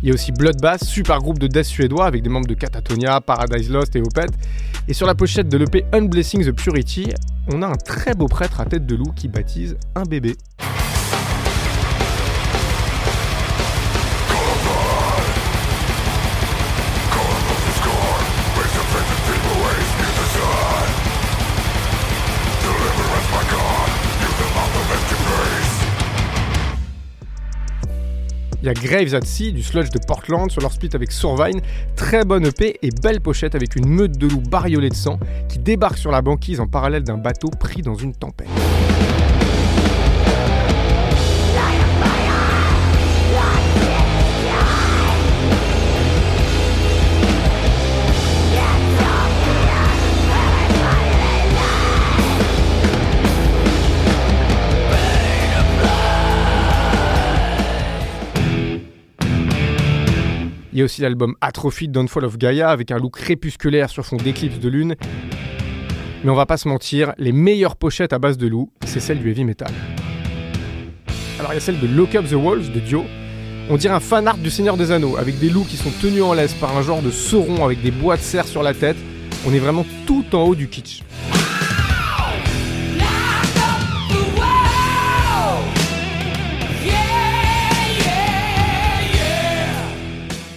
Il 0.05 0.09
y 0.09 0.11
a 0.11 0.13
aussi 0.13 0.31
Bloodbath, 0.31 0.83
super 0.83 1.17
groupe 1.17 1.39
de 1.39 1.47
death 1.47 1.65
suédois 1.65 2.05
avec 2.05 2.21
des 2.21 2.29
membres 2.29 2.45
de 2.45 2.53
Catatonia, 2.53 3.21
Paradise 3.21 3.71
Lost 3.71 3.95
et 3.95 4.01
Opeth. 4.01 4.29
Et 4.87 4.93
sur 4.93 5.07
la 5.07 5.15
pochette 5.15 5.49
de 5.49 5.57
l'EP 5.57 5.83
Unblessing 5.93 6.45
the 6.45 6.51
Purity, 6.51 7.07
on 7.51 7.63
a 7.63 7.65
un 7.65 7.75
très 7.75 8.13
beau 8.13 8.27
prêtre 8.27 8.61
à 8.61 8.65
tête 8.65 8.85
de 8.85 8.95
loup 8.95 9.11
qui 9.15 9.29
baptise 9.29 9.77
un 9.95 10.03
bébé. 10.03 10.35
Il 28.65 28.69
y 28.69 28.71
a 28.71 28.73
Graves 28.73 29.13
at 29.13 29.21
Sea 29.25 29.51
du 29.51 29.61
sludge 29.61 29.91
de 29.91 29.99
Portland 29.99 30.49
sur 30.49 30.59
leur 30.59 30.71
split 30.71 30.89
avec 30.95 31.11
Survine. 31.11 31.61
Très 31.95 32.25
bonne 32.25 32.47
EP 32.47 32.79
et 32.81 32.89
belle 32.89 33.21
pochette 33.21 33.53
avec 33.53 33.75
une 33.75 33.87
meute 33.87 34.17
de 34.17 34.25
loups 34.25 34.41
bariolés 34.41 34.89
de 34.89 34.95
sang 34.95 35.19
qui 35.47 35.59
débarque 35.59 35.99
sur 35.99 36.09
la 36.09 36.23
banquise 36.23 36.59
en 36.59 36.65
parallèle 36.65 37.03
d'un 37.03 37.19
bateau 37.19 37.49
pris 37.49 37.83
dans 37.83 37.93
une 37.93 38.15
tempête. 38.15 38.47
Il 60.75 60.79
y 60.79 60.81
a 60.81 60.85
aussi 60.85 61.01
l'album 61.01 61.35
Atrophy 61.39 61.87
Downfall 61.87 62.25
of 62.25 62.37
Gaia 62.37 62.69
avec 62.69 62.91
un 62.91 62.97
look 62.97 63.13
crépusculaire 63.13 63.89
sur 63.89 64.05
fond 64.05 64.17
d'éclipse 64.17 64.59
de 64.59 64.67
lune. 64.67 64.95
Mais 66.21 66.29
on 66.29 66.35
va 66.35 66.45
pas 66.45 66.57
se 66.57 66.67
mentir, 66.67 67.13
les 67.17 67.31
meilleures 67.31 67.77
pochettes 67.77 68.11
à 68.11 68.19
base 68.19 68.37
de 68.37 68.45
loups, 68.45 68.69
c'est 68.85 68.99
celle 68.99 69.19
du 69.19 69.29
heavy 69.29 69.45
metal. 69.45 69.71
Alors 71.39 71.53
il 71.53 71.55
y 71.55 71.57
a 71.59 71.61
celle 71.61 71.79
de 71.79 71.87
Lock 71.87 72.15
Up 72.15 72.25
the 72.29 72.33
Wolves 72.33 72.73
de 72.73 72.81
Dio. 72.81 73.05
On 73.69 73.77
dirait 73.77 73.93
un 73.93 74.01
fan 74.01 74.27
art 74.27 74.37
du 74.37 74.49
Seigneur 74.49 74.75
des 74.75 74.91
Anneaux, 74.91 75.15
avec 75.15 75.39
des 75.39 75.49
loups 75.49 75.63
qui 75.63 75.77
sont 75.77 75.91
tenus 76.01 76.23
en 76.23 76.33
laisse 76.33 76.53
par 76.55 76.75
un 76.75 76.81
genre 76.81 77.01
de 77.01 77.09
sauron 77.09 77.63
avec 77.63 77.81
des 77.81 77.91
bois 77.91 78.17
de 78.17 78.21
serre 78.21 78.45
sur 78.45 78.61
la 78.61 78.73
tête. 78.73 78.97
On 79.47 79.53
est 79.53 79.59
vraiment 79.59 79.85
tout 80.05 80.25
en 80.33 80.41
haut 80.41 80.55
du 80.55 80.67
kitsch. 80.67 81.03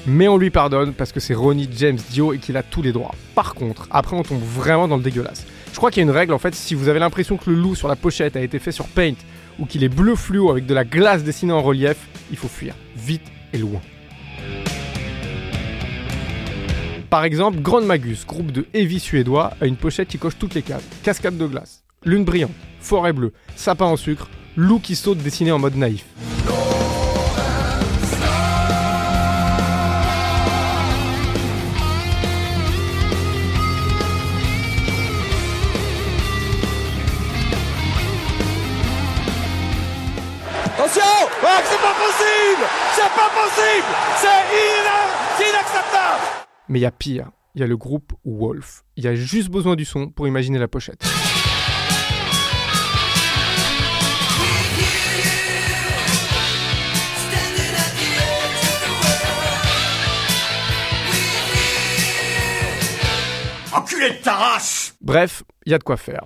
Mais 0.08 0.26
on 0.26 0.38
lui 0.38 0.50
pardonne 0.50 0.94
parce 0.94 1.12
que 1.12 1.20
c'est 1.20 1.34
Ronnie 1.34 1.68
James 1.76 1.98
Dio 2.10 2.32
et 2.32 2.38
qu'il 2.38 2.56
a 2.56 2.62
tous 2.62 2.80
les 2.82 2.92
droits. 2.92 3.14
Par 3.34 3.54
contre, 3.54 3.86
après 3.90 4.16
on 4.16 4.22
tombe 4.22 4.42
vraiment 4.42 4.88
dans 4.88 4.96
le 4.96 5.02
dégueulasse. 5.02 5.46
Je 5.70 5.76
crois 5.76 5.90
qu'il 5.90 6.00
y 6.00 6.06
a 6.06 6.08
une 6.08 6.16
règle 6.16 6.32
en 6.32 6.38
fait, 6.38 6.54
si 6.54 6.74
vous 6.74 6.88
avez 6.88 6.98
l'impression 6.98 7.36
que 7.36 7.50
le 7.50 7.56
loup 7.56 7.74
sur 7.74 7.88
la 7.88 7.96
pochette 7.96 8.34
a 8.34 8.40
été 8.40 8.58
fait 8.58 8.72
sur 8.72 8.86
Paint 8.86 9.14
ou 9.58 9.66
qu'il 9.66 9.84
est 9.84 9.88
bleu 9.88 10.16
fluo 10.16 10.50
avec 10.50 10.66
de 10.66 10.74
la 10.74 10.84
glace 10.84 11.24
dessinée 11.24 11.52
en 11.52 11.62
relief, 11.62 11.96
il 12.30 12.38
faut 12.38 12.48
fuir, 12.48 12.74
vite 12.96 13.22
et 13.52 13.58
loin. 13.58 13.80
Par 17.10 17.24
exemple, 17.24 17.60
Grand 17.60 17.82
Magus, 17.82 18.26
groupe 18.26 18.52
de 18.52 18.66
heavy 18.74 19.00
suédois, 19.00 19.52
a 19.60 19.66
une 19.66 19.76
pochette 19.76 20.08
qui 20.08 20.18
coche 20.18 20.38
toutes 20.38 20.54
les 20.54 20.62
cases. 20.62 20.84
Cascade 21.02 21.38
de 21.38 21.46
glace, 21.46 21.82
lune 22.04 22.24
brillante, 22.24 22.52
forêt 22.80 23.12
bleue, 23.12 23.32
sapin 23.56 23.86
en 23.86 23.96
sucre, 23.96 24.28
loup 24.56 24.78
qui 24.78 24.94
saute 24.94 25.18
dessiné 25.18 25.52
en 25.52 25.58
mode 25.58 25.76
naïf. 25.76 26.04
Mais 46.70 46.78
il 46.78 46.82
y 46.82 46.86
a 46.86 46.90
pire, 46.90 47.30
il 47.54 47.62
y 47.62 47.64
a 47.64 47.66
le 47.66 47.78
groupe 47.78 48.12
Wolf. 48.26 48.84
Il 48.96 49.04
y 49.04 49.08
a 49.08 49.14
juste 49.14 49.48
besoin 49.48 49.74
du 49.74 49.86
son 49.86 50.10
pour 50.10 50.28
imaginer 50.28 50.58
la 50.58 50.68
pochette. 50.68 51.02
Enculé 63.72 64.10
de 64.10 64.22
ta 64.22 64.58
Bref, 65.00 65.42
il 65.64 65.72
y 65.72 65.74
a 65.74 65.78
de 65.78 65.84
quoi 65.84 65.96
faire. 65.96 66.24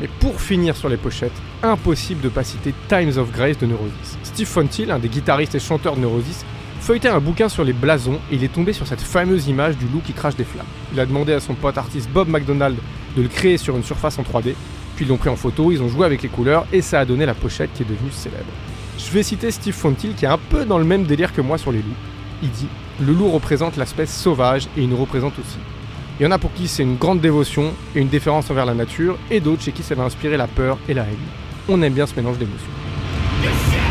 Mais 0.00 0.08
pour 0.20 0.40
finir 0.40 0.74
sur 0.74 0.88
les 0.88 0.96
pochettes, 0.96 1.32
impossible 1.62 2.22
de 2.22 2.30
pas 2.30 2.44
citer 2.44 2.72
Times 2.88 3.18
of 3.18 3.30
Grace 3.30 3.58
de 3.58 3.66
Neurosis. 3.66 4.16
Steve 4.22 4.46
Fontil, 4.46 4.90
un 4.90 4.98
des 4.98 5.10
guitaristes 5.10 5.54
et 5.54 5.60
chanteurs 5.60 5.96
de 5.96 6.00
Neurosis, 6.00 6.46
feuilletait 6.82 7.08
un 7.08 7.20
bouquin 7.20 7.48
sur 7.48 7.62
les 7.62 7.72
blasons 7.72 8.18
et 8.30 8.34
il 8.34 8.44
est 8.44 8.52
tombé 8.52 8.72
sur 8.72 8.88
cette 8.88 9.00
fameuse 9.00 9.46
image 9.46 9.76
du 9.76 9.86
loup 9.86 10.02
qui 10.04 10.12
crache 10.12 10.34
des 10.34 10.44
flammes. 10.44 10.66
Il 10.92 10.98
a 10.98 11.06
demandé 11.06 11.32
à 11.32 11.38
son 11.38 11.54
pote 11.54 11.78
artiste 11.78 12.10
Bob 12.10 12.28
McDonald 12.28 12.76
de 13.16 13.22
le 13.22 13.28
créer 13.28 13.56
sur 13.56 13.76
une 13.76 13.84
surface 13.84 14.18
en 14.18 14.22
3D, 14.22 14.54
puis 14.96 15.04
ils 15.04 15.08
l'ont 15.08 15.16
pris 15.16 15.28
en 15.28 15.36
photo, 15.36 15.70
ils 15.70 15.80
ont 15.80 15.88
joué 15.88 16.04
avec 16.04 16.22
les 16.22 16.28
couleurs 16.28 16.66
et 16.72 16.82
ça 16.82 16.98
a 16.98 17.04
donné 17.04 17.24
la 17.24 17.34
pochette 17.34 17.70
qui 17.72 17.84
est 17.84 17.86
devenue 17.86 18.10
célèbre. 18.10 18.50
Je 18.98 19.10
vais 19.12 19.22
citer 19.22 19.52
Steve 19.52 19.74
Fontil 19.74 20.14
qui 20.14 20.24
est 20.24 20.28
un 20.28 20.38
peu 20.38 20.64
dans 20.64 20.78
le 20.78 20.84
même 20.84 21.04
délire 21.04 21.32
que 21.32 21.40
moi 21.40 21.56
sur 21.56 21.70
les 21.70 21.78
loups. 21.78 21.94
Il 22.42 22.50
dit 22.50 22.68
Le 23.00 23.12
loup 23.12 23.30
représente 23.30 23.76
l'aspect 23.76 24.06
sauvage 24.06 24.66
et 24.76 24.82
il 24.82 24.88
nous 24.88 24.96
représente 24.96 25.38
aussi. 25.38 25.58
Il 26.18 26.24
y 26.24 26.26
en 26.26 26.32
a 26.32 26.38
pour 26.38 26.52
qui 26.52 26.66
c'est 26.66 26.82
une 26.82 26.96
grande 26.96 27.20
dévotion 27.20 27.72
et 27.94 28.00
une 28.00 28.08
déférence 28.08 28.50
envers 28.50 28.66
la 28.66 28.74
nature, 28.74 29.18
et 29.30 29.40
d'autres 29.40 29.62
chez 29.62 29.72
qui 29.72 29.82
ça 29.82 29.94
va 29.94 30.02
inspirer 30.02 30.36
la 30.36 30.48
peur 30.48 30.78
et 30.88 30.94
la 30.94 31.02
haine. 31.02 31.16
On 31.68 31.80
aime 31.80 31.94
bien 31.94 32.06
ce 32.06 32.14
mélange 32.16 32.38
d'émotions. 32.38 33.81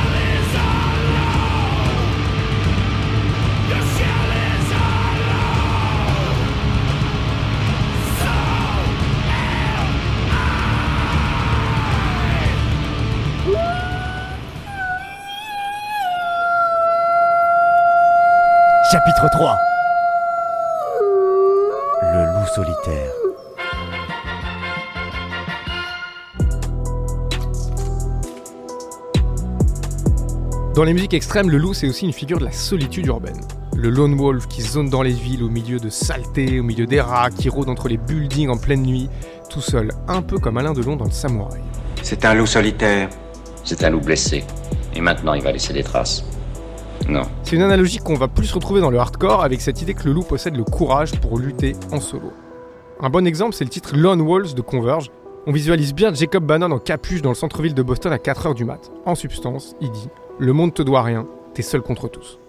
Chapitre 18.91 19.29
3 19.31 19.57
Le 22.01 22.25
loup 22.25 22.47
solitaire. 22.53 23.11
Dans 30.75 30.83
les 30.83 30.91
musiques 30.91 31.13
extrêmes, 31.13 31.49
le 31.49 31.57
loup 31.57 31.73
c'est 31.73 31.87
aussi 31.87 32.05
une 32.05 32.11
figure 32.11 32.39
de 32.39 32.43
la 32.43 32.51
solitude 32.51 33.05
urbaine. 33.05 33.39
Le 33.77 33.89
lone 33.89 34.17
wolf 34.17 34.49
qui 34.49 34.61
zone 34.61 34.89
dans 34.89 35.03
les 35.03 35.13
villes 35.13 35.43
au 35.43 35.49
milieu 35.49 35.79
de 35.79 35.87
saleté, 35.87 36.59
au 36.59 36.63
milieu 36.63 36.85
des 36.85 36.99
rats, 36.99 37.29
qui 37.29 37.47
rôde 37.47 37.69
entre 37.69 37.87
les 37.87 37.95
buildings 37.95 38.49
en 38.49 38.57
pleine 38.57 38.83
nuit, 38.83 39.09
tout 39.49 39.61
seul, 39.61 39.93
un 40.09 40.21
peu 40.21 40.37
comme 40.37 40.57
Alain 40.57 40.73
Delon 40.73 40.97
dans 40.97 41.05
le 41.05 41.11
Samouraï. 41.11 41.61
C'est 42.03 42.25
un 42.25 42.33
loup 42.33 42.45
solitaire. 42.45 43.07
C'est 43.63 43.85
un 43.85 43.91
loup 43.91 44.01
blessé. 44.01 44.43
Et 44.93 44.99
maintenant, 44.99 45.33
il 45.33 45.43
va 45.43 45.53
laisser 45.53 45.71
des 45.71 45.83
traces. 45.83 46.25
Non. 47.07 47.23
C'est 47.51 47.57
une 47.57 47.63
analogie 47.63 47.97
qu'on 47.97 48.13
va 48.13 48.29
plus 48.29 48.49
retrouver 48.53 48.79
dans 48.79 48.91
le 48.91 48.97
hardcore 48.97 49.43
avec 49.43 49.59
cette 49.59 49.81
idée 49.81 49.93
que 49.93 50.05
le 50.05 50.13
loup 50.13 50.23
possède 50.23 50.55
le 50.55 50.63
courage 50.63 51.19
pour 51.19 51.37
lutter 51.37 51.75
en 51.91 51.99
solo. 51.99 52.31
Un 53.01 53.09
bon 53.09 53.27
exemple, 53.27 53.53
c'est 53.53 53.65
le 53.65 53.69
titre 53.69 53.97
Lone 53.97 54.21
Wolves 54.21 54.53
de 54.53 54.61
Converge. 54.61 55.11
On 55.47 55.51
visualise 55.51 55.93
bien 55.93 56.13
Jacob 56.13 56.45
Bannon 56.45 56.71
en 56.71 56.79
capuche 56.79 57.21
dans 57.21 57.27
le 57.31 57.35
centre-ville 57.35 57.73
de 57.73 57.83
Boston 57.83 58.13
à 58.13 58.19
4h 58.19 58.55
du 58.55 58.63
mat. 58.63 58.89
En 59.05 59.15
substance, 59.15 59.75
il 59.81 59.91
dit 59.91 60.07
Le 60.39 60.53
monde 60.53 60.73
te 60.73 60.81
doit 60.81 61.03
rien, 61.03 61.27
t'es 61.53 61.61
seul 61.61 61.81
contre 61.81 62.07
tous. 62.07 62.39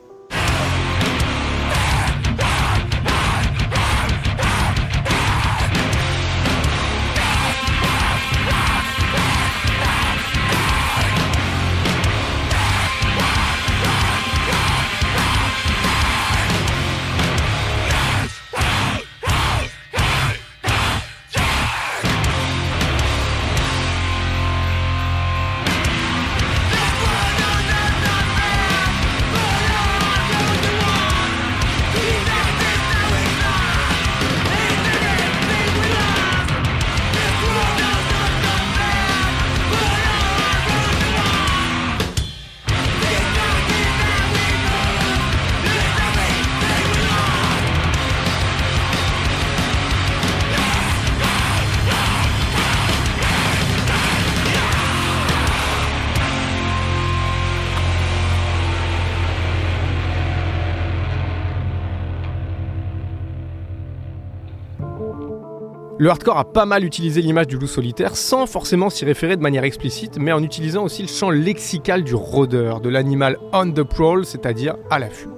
Le 66.03 66.11
hardcore 66.11 66.37
a 66.37 66.45
pas 66.45 66.67
mal 66.67 66.83
utilisé 66.83 67.23
l'image 67.23 67.47
du 67.47 67.57
loup 67.57 67.69
solitaire 67.69 68.17
sans 68.17 68.47
forcément 68.47 68.91
s'y 68.91 69.05
référer 69.05 69.37
de 69.37 69.41
manière 69.41 69.63
explicite, 69.63 70.19
mais 70.19 70.33
en 70.33 70.43
utilisant 70.43 70.83
aussi 70.83 71.03
le 71.03 71.07
champ 71.07 71.31
lexical 71.31 72.03
du 72.03 72.17
rôdeur, 72.17 72.81
de 72.81 72.89
l'animal 72.89 73.39
on 73.53 73.71
the 73.71 73.85
prowl, 73.85 74.27
c'est-à-dire 74.27 74.75
à 74.91 74.99
l'affût. 74.99 75.29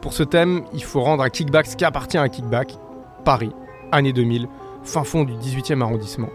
Pour 0.00 0.14
ce 0.14 0.22
thème, 0.22 0.62
il 0.72 0.82
faut 0.82 1.02
rendre 1.02 1.22
à 1.22 1.28
Kickback 1.28 1.66
ce 1.66 1.76
qui 1.76 1.84
appartient 1.84 2.16
à 2.16 2.30
Kickback, 2.30 2.78
Paris, 3.26 3.50
année 3.92 4.14
2000, 4.14 4.48
fin 4.84 5.04
fond 5.04 5.24
du 5.24 5.34
18e 5.34 5.82
arrondissement. 5.82 6.30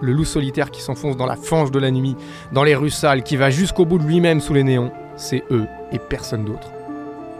Le 0.00 0.12
loup 0.12 0.24
solitaire 0.24 0.72
qui 0.72 0.82
s'enfonce 0.82 1.16
dans 1.16 1.26
la 1.26 1.36
fange 1.36 1.70
de 1.70 1.78
la 1.78 1.92
nuit, 1.92 2.16
dans 2.50 2.64
les 2.64 2.74
rues 2.74 2.90
sales, 2.90 3.22
qui 3.22 3.36
va 3.36 3.48
jusqu'au 3.50 3.84
bout 3.84 3.98
de 3.98 4.08
lui-même 4.08 4.40
sous 4.40 4.54
les 4.54 4.64
néons, 4.64 4.90
c'est 5.14 5.44
eux 5.52 5.68
et 5.92 6.00
personne 6.00 6.44
d'autre. 6.44 6.72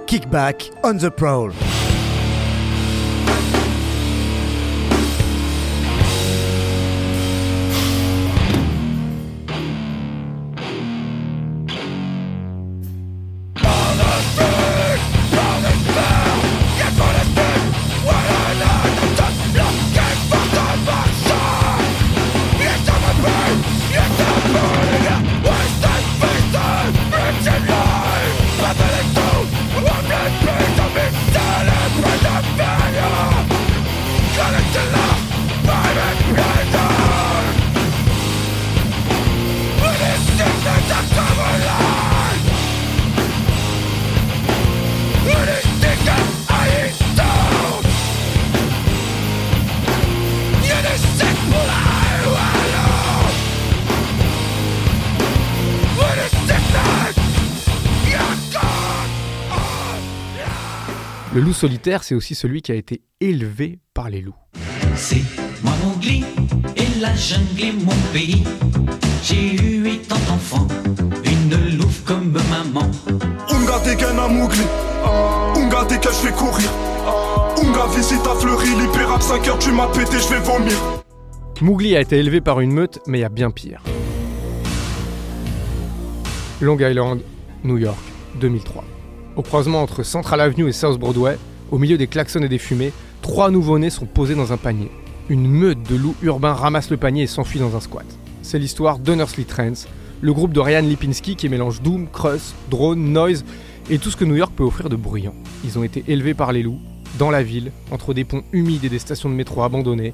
Kickback 0.07 0.71
on 0.85 0.97
the 0.97 1.09
prowl. 1.11 1.51
Le 61.41 61.47
loup 61.47 61.55
solitaire, 61.55 62.05
c'est 62.05 62.15
aussi 62.15 62.35
celui 62.35 62.61
qui 62.61 62.71
a 62.71 62.75
été 62.75 63.01
élevé 63.19 63.79
par 63.95 64.11
les 64.11 64.21
loups. 64.21 64.37
C'est 64.95 65.23
moi 65.63 65.73
Mowgli 65.83 66.23
et 66.77 67.01
la 67.01 67.17
jungle 67.17 67.63
est 67.63 67.73
mon 67.73 67.97
pays. 68.13 68.45
J'ai 69.23 69.55
eu 69.55 69.83
huit 69.83 70.13
ans 70.13 70.21
d'enfant, 70.29 70.69
une 71.25 71.79
louve 71.79 72.03
comme 72.05 72.37
maman. 72.51 72.91
Unga 73.49 73.79
dégaine 73.83 74.19
à 74.19 74.29
Mowgli, 74.29 74.61
Unga 75.57 75.87
dégage, 75.87 76.13
je 76.21 76.27
vais 76.27 76.35
courir. 76.35 76.71
Unga 77.57 77.87
visite 77.97 78.27
à 78.27 78.35
fleuri, 78.35 78.79
libère 78.79 79.11
à 79.11 79.19
5 79.19 79.49
heures, 79.49 79.59
tu 79.59 79.73
m'as 79.73 79.89
pété, 79.89 80.19
je 80.19 80.35
vais 80.35 80.41
vomir. 80.41 80.77
Mowgli 81.63 81.97
a 81.97 82.03
été 82.03 82.19
élevé 82.19 82.43
par 82.43 82.61
une 82.61 82.73
meute, 82.73 82.99
mais 83.07 83.17
il 83.17 83.23
y 83.23 83.25
a 83.25 83.31
bien 83.31 83.51
pire. 83.51 83.83
Long 86.61 86.79
Island, 86.79 87.23
New 87.65 87.79
York, 87.79 87.99
2003. 88.39 88.85
Au 89.41 89.43
croisement 89.43 89.81
entre 89.81 90.03
Central 90.03 90.43
Avenue 90.43 90.69
et 90.69 90.73
South 90.73 91.01
Broadway, 91.01 91.39
au 91.71 91.79
milieu 91.79 91.97
des 91.97 92.09
klaxons 92.09 92.43
et 92.43 92.49
des 92.51 92.59
fumées, 92.59 92.93
trois 93.23 93.51
nouveau-nés 93.51 93.89
sont 93.89 94.05
posés 94.05 94.35
dans 94.35 94.53
un 94.53 94.59
panier. 94.59 94.91
Une 95.31 95.49
meute 95.49 95.83
de 95.85 95.97
loups 95.97 96.15
urbains 96.21 96.53
ramasse 96.53 96.91
le 96.91 96.99
panier 96.99 97.23
et 97.23 97.27
s'enfuit 97.27 97.59
dans 97.59 97.75
un 97.75 97.81
squat. 97.81 98.05
C'est 98.43 98.59
l'histoire 98.59 98.99
d'Unnersly 98.99 99.47
Trends, 99.47 99.87
le 100.21 100.35
groupe 100.35 100.53
de 100.53 100.61
Ryan 100.61 100.83
Lipinski 100.83 101.37
qui 101.37 101.49
mélange 101.49 101.81
doom, 101.81 102.07
crust, 102.13 102.55
drone, 102.69 103.15
noise 103.15 103.47
et 103.89 103.97
tout 103.97 104.11
ce 104.11 104.17
que 104.19 104.27
New 104.27 104.37
York 104.37 104.53
peut 104.55 104.63
offrir 104.63 104.91
de 104.91 104.97
bruyant. 104.97 105.35
Ils 105.65 105.79
ont 105.79 105.85
été 105.85 106.05
élevés 106.07 106.35
par 106.35 106.53
les 106.53 106.63
loups, 106.63 106.79
dans 107.19 107.31
la 107.31 107.43
ville, 107.43 107.73
entre 107.91 108.13
des 108.13 108.25
ponts 108.25 108.45
humides 108.53 108.85
et 108.85 108.91
des 108.91 108.99
stations 108.99 109.31
de 109.31 109.35
métro 109.35 109.63
abandonnées, 109.63 110.13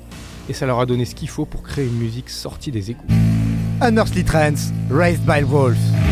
et 0.48 0.52
ça 0.52 0.66
leur 0.66 0.78
a 0.78 0.86
donné 0.86 1.04
ce 1.04 1.16
qu'il 1.16 1.28
faut 1.28 1.46
pour 1.46 1.64
créer 1.64 1.86
une 1.86 1.98
musique 1.98 2.30
sortie 2.30 2.70
des 2.70 2.92
égouts. 2.92 3.02
Unearthly 3.82 4.22
Trance, 4.22 4.70
Raised 4.88 5.26
by 5.26 5.42
Wolves. 5.42 6.05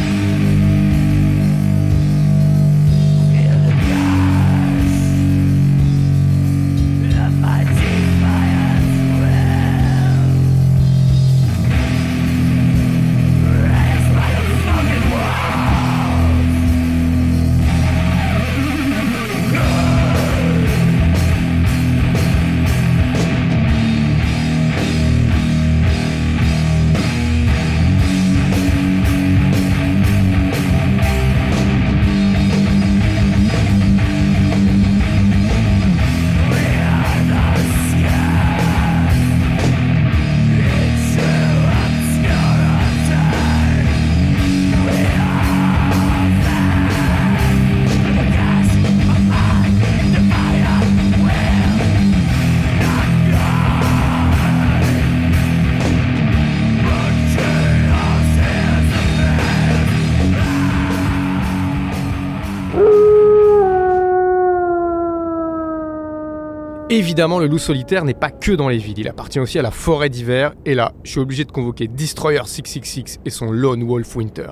Évidemment, 66.95 67.41
le 67.41 67.49
loup 67.49 67.59
solitaire 67.59 68.05
n'est 68.05 68.15
pas 68.15 68.31
que 68.31 68.53
dans 68.53 68.69
les 68.69 68.79
villes, 68.79 69.01
il 69.01 69.09
appartient 69.09 69.41
aussi 69.41 69.59
à 69.59 69.63
la 69.63 69.73
forêt 69.73 70.09
d'hiver, 70.09 70.55
et 70.65 70.75
là, 70.75 70.93
je 71.03 71.11
suis 71.11 71.19
obligé 71.19 71.45
de 71.45 71.51
convoquer 71.51 71.89
Destroyer 71.89 72.43
666 72.47 73.19
et 73.25 73.31
son 73.31 73.51
Lone 73.51 73.83
Wolf 73.83 74.15
Winter. 74.15 74.51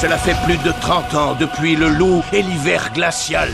Cela 0.00 0.16
fait 0.16 0.34
plus 0.46 0.56
de 0.66 0.72
30 0.80 1.14
ans 1.14 1.36
depuis 1.38 1.76
le 1.76 1.90
loup 1.90 2.22
et 2.32 2.40
l'hiver 2.40 2.90
glacial. 2.94 3.50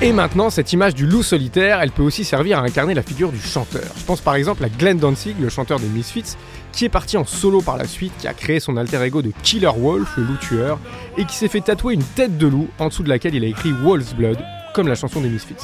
Et 0.00 0.12
maintenant, 0.12 0.50
cette 0.50 0.72
image 0.72 0.94
du 0.94 1.04
loup 1.04 1.24
solitaire, 1.24 1.80
elle 1.80 1.90
peut 1.90 2.04
aussi 2.04 2.22
servir 2.22 2.60
à 2.60 2.62
incarner 2.62 2.94
la 2.94 3.02
figure 3.02 3.32
du 3.32 3.40
chanteur. 3.40 3.82
Je 3.96 4.04
pense 4.04 4.20
par 4.20 4.36
exemple 4.36 4.62
à 4.64 4.68
Glenn 4.68 4.98
Danzig, 4.98 5.34
le 5.40 5.48
chanteur 5.48 5.80
des 5.80 5.88
Misfits, 5.88 6.36
qui 6.70 6.84
est 6.84 6.90
parti 6.90 7.16
en 7.16 7.24
solo 7.24 7.60
par 7.60 7.76
la 7.76 7.88
suite, 7.88 8.12
qui 8.20 8.28
a 8.28 8.34
créé 8.34 8.60
son 8.60 8.76
alter 8.76 9.02
ego 9.02 9.20
de 9.20 9.32
Killer 9.42 9.72
Wolf, 9.76 10.16
le 10.16 10.22
loup 10.22 10.36
tueur, 10.36 10.78
et 11.18 11.24
qui 11.24 11.34
s'est 11.34 11.48
fait 11.48 11.60
tatouer 11.60 11.94
une 11.94 12.04
tête 12.04 12.38
de 12.38 12.46
loup 12.46 12.68
en 12.78 12.86
dessous 12.86 13.02
de 13.02 13.08
laquelle 13.08 13.34
il 13.34 13.42
a 13.42 13.48
écrit 13.48 13.72
Wolf's 13.72 14.14
Blood, 14.14 14.38
comme 14.74 14.86
la 14.86 14.94
chanson 14.94 15.20
des 15.20 15.28
Misfits. 15.28 15.54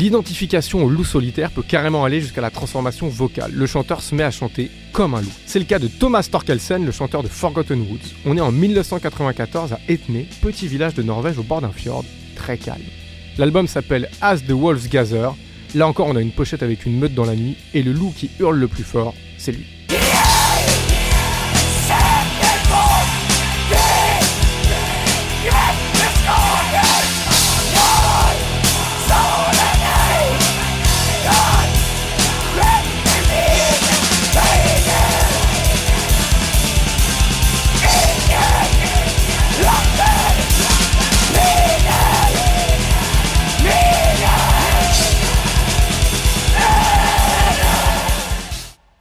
L'identification 0.00 0.82
au 0.82 0.88
loup 0.88 1.04
solitaire 1.04 1.50
peut 1.50 1.62
carrément 1.62 2.06
aller 2.06 2.22
jusqu'à 2.22 2.40
la 2.40 2.48
transformation 2.50 3.08
vocale. 3.08 3.52
Le 3.52 3.66
chanteur 3.66 4.00
se 4.00 4.14
met 4.14 4.22
à 4.22 4.30
chanter 4.30 4.70
comme 4.94 5.12
un 5.12 5.20
loup. 5.20 5.32
C'est 5.44 5.58
le 5.58 5.66
cas 5.66 5.78
de 5.78 5.88
Thomas 5.88 6.26
Torkelsen, 6.32 6.86
le 6.86 6.90
chanteur 6.90 7.22
de 7.22 7.28
Forgotten 7.28 7.82
Woods. 7.82 8.14
On 8.24 8.34
est 8.34 8.40
en 8.40 8.50
1994 8.50 9.74
à 9.74 9.80
Etne, 9.88 10.24
petit 10.40 10.68
village 10.68 10.94
de 10.94 11.02
Norvège 11.02 11.36
au 11.36 11.42
bord 11.42 11.60
d'un 11.60 11.70
fjord, 11.70 12.06
très 12.34 12.56
calme. 12.56 12.80
L'album 13.36 13.66
s'appelle 13.66 14.08
As 14.22 14.38
the 14.38 14.52
Wolves 14.52 14.88
Gather. 14.88 15.32
Là 15.74 15.86
encore, 15.86 16.06
on 16.06 16.16
a 16.16 16.22
une 16.22 16.32
pochette 16.32 16.62
avec 16.62 16.86
une 16.86 16.98
meute 16.98 17.14
dans 17.14 17.26
la 17.26 17.36
nuit, 17.36 17.58
et 17.74 17.82
le 17.82 17.92
loup 17.92 18.14
qui 18.16 18.30
hurle 18.40 18.58
le 18.58 18.68
plus 18.68 18.84
fort, 18.84 19.12
c'est 19.36 19.52
lui. 19.52 19.66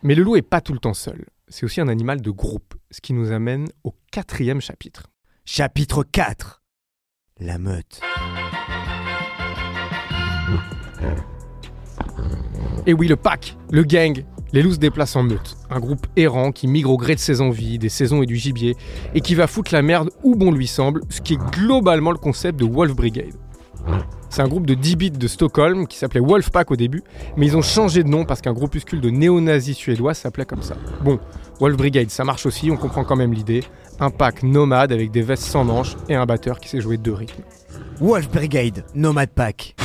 Mais 0.01 0.15
le 0.15 0.23
loup 0.23 0.37
est 0.37 0.41
pas 0.41 0.61
tout 0.61 0.71
le 0.71 0.79
temps 0.79 0.93
seul. 0.93 1.25
C'est 1.49 1.65
aussi 1.65 1.81
un 1.81 1.89
animal 1.89 2.21
de 2.21 2.31
groupe, 2.31 2.75
ce 2.89 3.01
qui 3.01 3.11
nous 3.11 3.31
amène 3.31 3.67
au 3.83 3.93
quatrième 4.11 4.61
chapitre. 4.61 5.07
Chapitre 5.43 6.03
4 6.03 6.61
La 7.39 7.57
meute. 7.57 7.99
Et 12.85 12.93
oui, 12.93 13.09
le 13.09 13.17
pack, 13.17 13.57
le 13.71 13.83
gang, 13.83 14.23
les 14.53 14.61
loups 14.61 14.75
se 14.75 14.79
déplacent 14.79 15.17
en 15.17 15.23
meute. 15.23 15.57
Un 15.69 15.81
groupe 15.81 16.07
errant 16.15 16.53
qui 16.53 16.67
migre 16.67 16.91
au 16.91 16.97
gré 16.97 17.15
de 17.15 17.19
ses 17.19 17.41
envies, 17.41 17.77
des 17.77 17.89
saisons 17.89 18.23
et 18.23 18.25
du 18.25 18.37
gibier, 18.37 18.75
et 19.13 19.19
qui 19.19 19.35
va 19.35 19.47
foutre 19.47 19.73
la 19.73 19.81
merde 19.81 20.11
où 20.23 20.35
bon 20.35 20.51
lui 20.51 20.67
semble, 20.67 21.01
ce 21.09 21.19
qui 21.19 21.33
est 21.33 21.51
globalement 21.51 22.11
le 22.11 22.17
concept 22.17 22.57
de 22.57 22.65
Wolf 22.65 22.95
Brigade. 22.95 23.35
C'est 24.29 24.41
un 24.41 24.47
groupe 24.47 24.67
de 24.67 24.75
10 24.75 24.95
bits 24.95 25.11
de 25.11 25.27
Stockholm 25.27 25.87
qui 25.87 25.97
s'appelait 25.97 26.19
Wolfpack 26.19 26.69
au 26.71 26.75
début, 26.75 27.03
mais 27.35 27.47
ils 27.47 27.57
ont 27.57 27.61
changé 27.61 28.03
de 28.03 28.09
nom 28.09 28.25
parce 28.25 28.41
qu'un 28.41 28.53
groupuscule 28.53 29.01
de 29.01 29.09
néo-nazis 29.09 29.75
suédois 29.75 30.13
s'appelait 30.13 30.45
comme 30.45 30.61
ça. 30.61 30.75
Bon, 31.01 31.19
Wolf 31.59 31.75
Brigade, 31.75 32.09
ça 32.11 32.23
marche 32.23 32.45
aussi, 32.45 32.69
on 32.69 32.77
comprend 32.77 33.03
quand 33.03 33.15
même 33.15 33.33
l'idée. 33.33 33.63
Un 33.99 34.11
pack 34.11 34.43
nomade 34.43 34.91
avec 34.91 35.11
des 35.11 35.23
vestes 35.23 35.43
sans 35.43 35.63
manches 35.63 35.97
et 36.07 36.15
un 36.15 36.25
batteur 36.25 36.59
qui 36.59 36.69
sait 36.69 36.79
jouer 36.79 36.97
deux 36.97 37.13
rythmes. 37.13 37.43
Wolf 37.99 38.29
Brigade, 38.29 38.85
Nomad 38.93 39.29
Pack. 39.29 39.75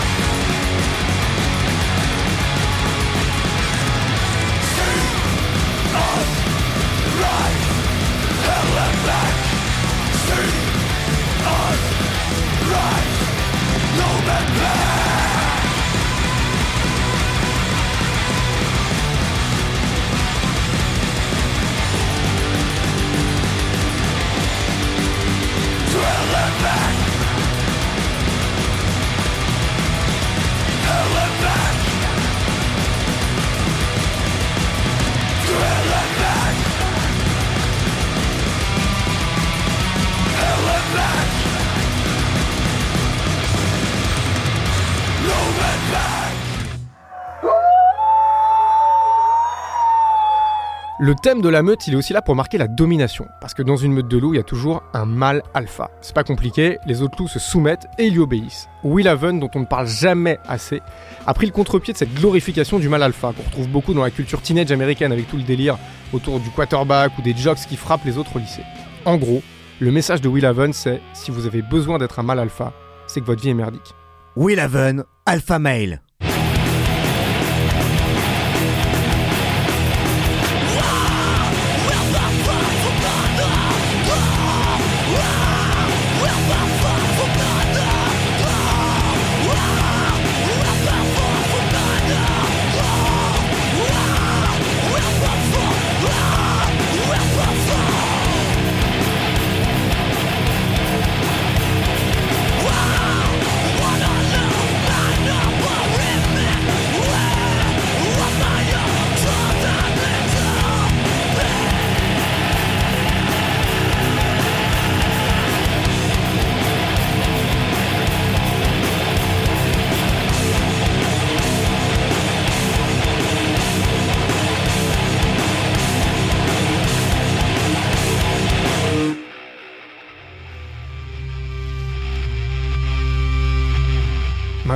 Le 51.05 51.15
thème 51.15 51.43
de 51.43 51.51
la 51.51 51.63
meute, 51.63 51.87
il 51.87 51.93
est 51.93 51.97
aussi 51.99 52.15
là 52.15 52.23
pour 52.23 52.35
marquer 52.35 52.57
la 52.57 52.67
domination, 52.67 53.29
parce 53.43 53.53
que 53.53 53.63
dans 53.63 53.77
une 53.77 53.93
meute 53.93 54.09
de 54.09 54.17
loups, 54.17 54.33
il 54.33 54.39
y 54.39 54.41
a 54.41 54.43
toujours 54.43 54.83
un 54.95 55.05
mâle 55.05 55.43
alpha. 55.53 55.91
C'est 56.01 56.15
pas 56.15 56.25
compliqué, 56.25 56.79
les 56.87 57.03
autres 57.03 57.19
loups 57.19 57.29
se 57.29 57.39
soumettent 57.39 57.87
et 57.99 58.09
lui 58.09 58.21
obéissent. 58.21 58.71
Will 58.85 59.07
Haven, 59.07 59.39
dont 59.39 59.51
on 59.55 59.61
ne 59.61 59.65
parle 59.67 59.87
jamais 59.87 60.39
assez, 60.49 60.81
a 61.27 61.35
pris 61.35 61.45
le 61.45 61.53
contre-pied 61.53 61.93
de 61.93 61.99
cette 61.99 62.15
glorification 62.15 62.79
du 62.79 62.89
mâle 62.89 63.03
alpha, 63.03 63.35
qu'on 63.35 63.43
retrouve 63.43 63.69
beaucoup 63.69 63.93
dans 63.93 64.03
la 64.03 64.11
culture 64.11 64.41
teenage 64.41 64.73
américaine 64.73 65.13
avec 65.13 65.29
tout 65.29 65.37
le 65.37 65.43
délire 65.43 65.77
autour 66.15 66.41
du 66.41 66.49
quarterback 66.49 67.13
ou 67.19 67.21
des 67.21 67.37
jocks 67.37 67.59
qui 67.69 67.77
frappent 67.77 68.07
les 68.07 68.17
autres 68.17 68.37
au 68.37 68.39
lycée. 68.39 68.65
En 69.05 69.19
gros, 69.19 69.43
le 69.81 69.93
message 69.93 70.23
de 70.23 70.29
Will 70.31 70.47
Haven, 70.47 70.73
c'est 70.73 71.03
si 71.13 71.31
vous 71.31 71.45
avez 71.45 71.61
besoin 71.61 71.99
d'être 71.99 72.19
un 72.19 72.23
mâle 72.23 72.39
alpha, 72.39 72.73
c'est 73.09 73.21
que 73.21 73.27
votre 73.27 73.43
vie 73.43 73.51
est 73.51 73.53
merdique. 73.53 73.95
Will 74.37 74.59
Haven, 74.59 75.05
alpha 75.27 75.59
male. 75.59 76.01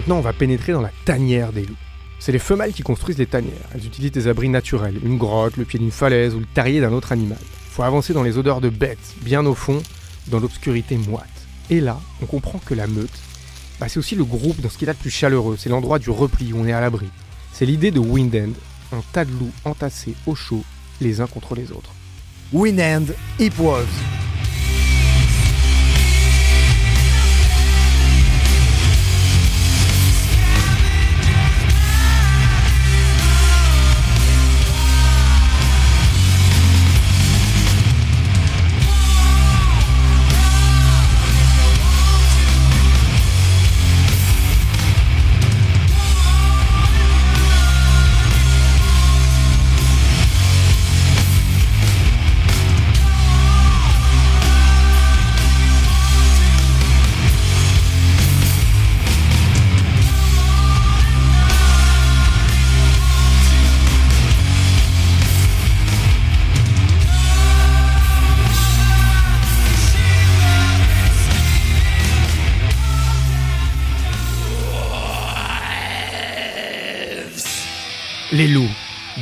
Maintenant, 0.08 0.20
on 0.20 0.22
va 0.22 0.32
pénétrer 0.32 0.72
dans 0.72 0.80
la 0.80 0.90
tanière 1.04 1.52
des 1.52 1.66
loups. 1.66 1.76
C'est 2.18 2.32
les 2.32 2.38
femelles 2.38 2.72
qui 2.72 2.80
construisent 2.82 3.18
les 3.18 3.26
tanières. 3.26 3.68
Elles 3.74 3.84
utilisent 3.84 4.12
des 4.12 4.26
abris 4.26 4.48
naturels, 4.48 4.98
une 5.04 5.18
grotte, 5.18 5.58
le 5.58 5.66
pied 5.66 5.78
d'une 5.78 5.90
falaise 5.90 6.34
ou 6.34 6.38
le 6.38 6.46
tarier 6.46 6.80
d'un 6.80 6.94
autre 6.94 7.12
animal. 7.12 7.36
Faut 7.72 7.82
avancer 7.82 8.14
dans 8.14 8.22
les 8.22 8.38
odeurs 8.38 8.62
de 8.62 8.70
bêtes, 8.70 9.16
bien 9.20 9.44
au 9.44 9.52
fond, 9.52 9.82
dans 10.28 10.40
l'obscurité 10.40 10.96
moite. 10.96 11.28
Et 11.68 11.82
là, 11.82 12.00
on 12.22 12.24
comprend 12.24 12.58
que 12.58 12.72
la 12.72 12.86
meute, 12.86 13.18
bah, 13.78 13.90
c'est 13.90 13.98
aussi 13.98 14.14
le 14.14 14.24
groupe 14.24 14.62
dans 14.62 14.70
ce 14.70 14.78
qu'il 14.78 14.88
a 14.88 14.94
de 14.94 14.98
plus 14.98 15.10
chaleureux, 15.10 15.58
c'est 15.58 15.68
l'endroit 15.68 15.98
du 15.98 16.08
repli 16.08 16.54
où 16.54 16.60
on 16.60 16.66
est 16.66 16.72
à 16.72 16.80
l'abri. 16.80 17.10
C'est 17.52 17.66
l'idée 17.66 17.90
de 17.90 18.00
Wind 18.00 18.34
End, 18.34 18.96
un 18.96 19.02
tas 19.12 19.26
de 19.26 19.32
loups 19.32 19.52
entassés 19.66 20.14
au 20.26 20.34
chaud, 20.34 20.64
les 21.02 21.20
uns 21.20 21.26
contre 21.26 21.54
les 21.54 21.70
autres. 21.70 21.92
Wind 22.54 22.80
End, 22.80 23.12
Wolves. 23.58 24.27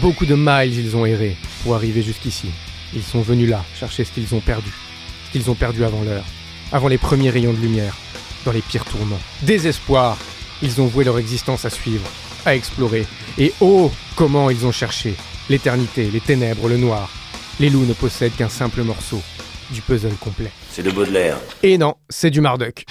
Beaucoup 0.00 0.26
de 0.26 0.35
miles 0.35 0.78
ils 0.78 0.94
ont 0.94 1.06
erré 1.06 1.37
pour 1.62 1.74
arriver 1.74 2.02
jusqu'ici. 2.02 2.50
Ils 2.94 3.02
sont 3.02 3.22
venus 3.22 3.48
là 3.48 3.64
chercher 3.78 4.04
ce 4.04 4.12
qu'ils 4.12 4.35
ont 4.35 4.40
perdu. 4.40 4.70
Ce 5.26 5.32
qu'ils 5.32 5.50
ont 5.50 5.54
perdu 5.54 5.85
avant 5.85 6.02
l'heure. 6.02 6.24
Avant 6.70 6.88
les 6.88 6.98
premiers 6.98 7.30
rayons 7.30 7.54
de 7.54 7.59
lumière. 7.59 7.96
Dans 8.44 8.52
les 8.52 8.61
pires 8.61 8.85
tourments. 8.85 9.18
Désespoir. 9.42 10.18
Ils 10.62 10.80
ont 10.80 10.87
voué 10.87 11.04
leur 11.04 11.18
existence 11.18 11.64
à 11.64 11.70
suivre, 11.70 12.09
à 12.44 12.54
explorer. 12.54 13.06
Et 13.38 13.52
oh, 13.61 13.90
comment 14.16 14.50
ils 14.50 14.66
ont 14.66 14.72
cherché. 14.72 15.14
L'éternité, 15.48 16.11
les 16.11 16.20
ténèbres, 16.20 16.68
le 16.68 16.76
noir. 16.76 17.11
Les 17.59 17.70
loups 17.70 17.87
ne 17.87 17.94
possèdent 17.94 18.37
qu'un 18.37 18.48
simple 18.48 18.82
morceau 18.82 19.22
du 19.70 19.80
puzzle 19.80 20.14
complet. 20.20 20.50
C'est 20.70 20.82
de 20.82 20.90
Baudelaire. 20.90 21.38
Et 21.62 21.78
non, 21.78 21.94
c'est 22.09 22.30
du 22.30 22.40
Marduk. 22.40 22.85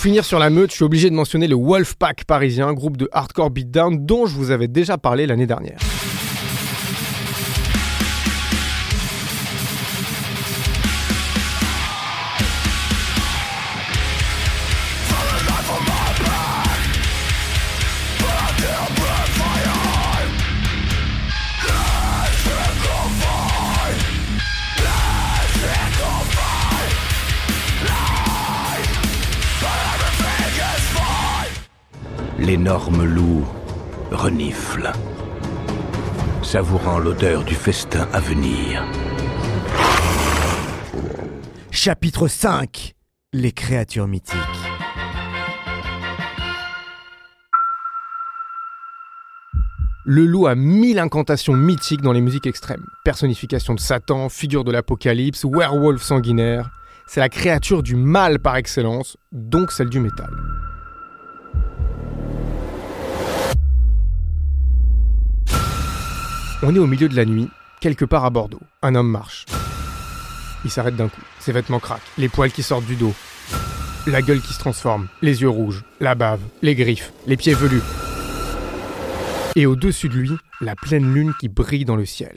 Finir 0.00 0.24
sur 0.24 0.38
la 0.38 0.48
meute, 0.48 0.70
je 0.70 0.76
suis 0.76 0.84
obligé 0.84 1.10
de 1.10 1.14
mentionner 1.14 1.46
le 1.46 1.56
Wolfpack 1.56 2.24
parisien, 2.24 2.72
groupe 2.72 2.96
de 2.96 3.10
hardcore 3.12 3.50
beatdown 3.50 4.06
dont 4.06 4.24
je 4.24 4.34
vous 4.34 4.50
avais 4.50 4.66
déjà 4.66 4.96
parlé 4.96 5.26
l'année 5.26 5.46
dernière. 5.46 5.78
L'énorme 32.50 33.04
loup 33.04 33.46
renifle, 34.10 34.90
savourant 36.42 36.98
l'odeur 36.98 37.44
du 37.44 37.54
festin 37.54 38.08
à 38.12 38.18
venir. 38.18 38.84
Chapitre 41.70 42.26
5 42.26 42.96
Les 43.32 43.52
créatures 43.52 44.08
mythiques. 44.08 44.36
Le 50.04 50.26
loup 50.26 50.48
a 50.48 50.56
mille 50.56 50.98
incantations 50.98 51.54
mythiques 51.54 52.02
dans 52.02 52.12
les 52.12 52.20
musiques 52.20 52.48
extrêmes. 52.48 52.84
Personnification 53.04 53.74
de 53.74 53.80
Satan, 53.80 54.28
figure 54.28 54.64
de 54.64 54.72
l'apocalypse, 54.72 55.44
werewolf 55.44 56.02
sanguinaire. 56.02 56.70
C'est 57.06 57.20
la 57.20 57.28
créature 57.28 57.84
du 57.84 57.94
mal 57.94 58.40
par 58.40 58.56
excellence, 58.56 59.16
donc 59.30 59.70
celle 59.70 59.88
du 59.88 60.00
métal. 60.00 60.30
On 66.62 66.74
est 66.74 66.78
au 66.78 66.86
milieu 66.86 67.08
de 67.08 67.16
la 67.16 67.24
nuit, 67.24 67.48
quelque 67.80 68.04
part 68.04 68.26
à 68.26 68.30
Bordeaux. 68.30 68.60
Un 68.82 68.94
homme 68.94 69.10
marche. 69.10 69.46
Il 70.62 70.70
s'arrête 70.70 70.94
d'un 70.94 71.08
coup. 71.08 71.22
Ses 71.38 71.52
vêtements 71.52 71.78
craquent, 71.78 72.02
les 72.18 72.28
poils 72.28 72.52
qui 72.52 72.62
sortent 72.62 72.84
du 72.84 72.96
dos, 72.96 73.14
la 74.06 74.20
gueule 74.20 74.42
qui 74.42 74.52
se 74.52 74.58
transforme, 74.58 75.08
les 75.22 75.40
yeux 75.40 75.48
rouges, 75.48 75.84
la 76.00 76.14
bave, 76.14 76.40
les 76.60 76.74
griffes, 76.74 77.14
les 77.26 77.38
pieds 77.38 77.54
velus. 77.54 77.80
Et 79.56 79.64
au-dessus 79.64 80.10
de 80.10 80.18
lui, 80.18 80.32
la 80.60 80.76
pleine 80.76 81.14
lune 81.14 81.32
qui 81.40 81.48
brille 81.48 81.86
dans 81.86 81.96
le 81.96 82.04
ciel. 82.04 82.36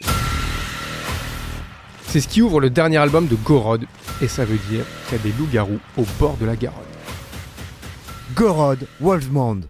C'est 2.07 2.21
ce 2.21 2.29
qui 2.29 2.41
ouvre 2.41 2.61
le 2.61 2.69
dernier 2.69 2.97
album 2.97 3.27
de 3.27 3.35
Gorod, 3.35 3.85
et 4.21 4.29
ça 4.29 4.45
veut 4.45 4.59
dire 4.69 4.85
qu'il 5.09 5.17
y 5.17 5.19
a 5.19 5.23
des 5.23 5.33
loups-garous 5.37 5.79
au 5.97 6.05
bord 6.17 6.37
de 6.37 6.45
la 6.45 6.55
Garonne. 6.55 6.81
Gorod, 8.35 8.87
Wolfmond. 9.01 9.63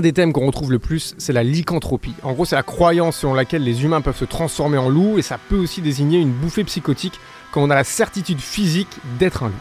Un 0.00 0.02
des 0.02 0.14
thèmes 0.14 0.32
qu'on 0.32 0.46
retrouve 0.46 0.72
le 0.72 0.78
plus, 0.78 1.14
c'est 1.18 1.34
la 1.34 1.42
lycanthropie. 1.42 2.14
En 2.22 2.32
gros, 2.32 2.46
c'est 2.46 2.56
la 2.56 2.62
croyance 2.62 3.18
selon 3.18 3.34
laquelle 3.34 3.62
les 3.62 3.84
humains 3.84 4.00
peuvent 4.00 4.16
se 4.16 4.24
transformer 4.24 4.78
en 4.78 4.88
loups, 4.88 5.18
et 5.18 5.22
ça 5.22 5.38
peut 5.50 5.58
aussi 5.58 5.82
désigner 5.82 6.18
une 6.18 6.32
bouffée 6.32 6.64
psychotique 6.64 7.20
quand 7.52 7.62
on 7.62 7.68
a 7.68 7.74
la 7.74 7.84
certitude 7.84 8.40
physique 8.40 8.88
d'être 9.18 9.42
un 9.42 9.48
loup. 9.48 9.54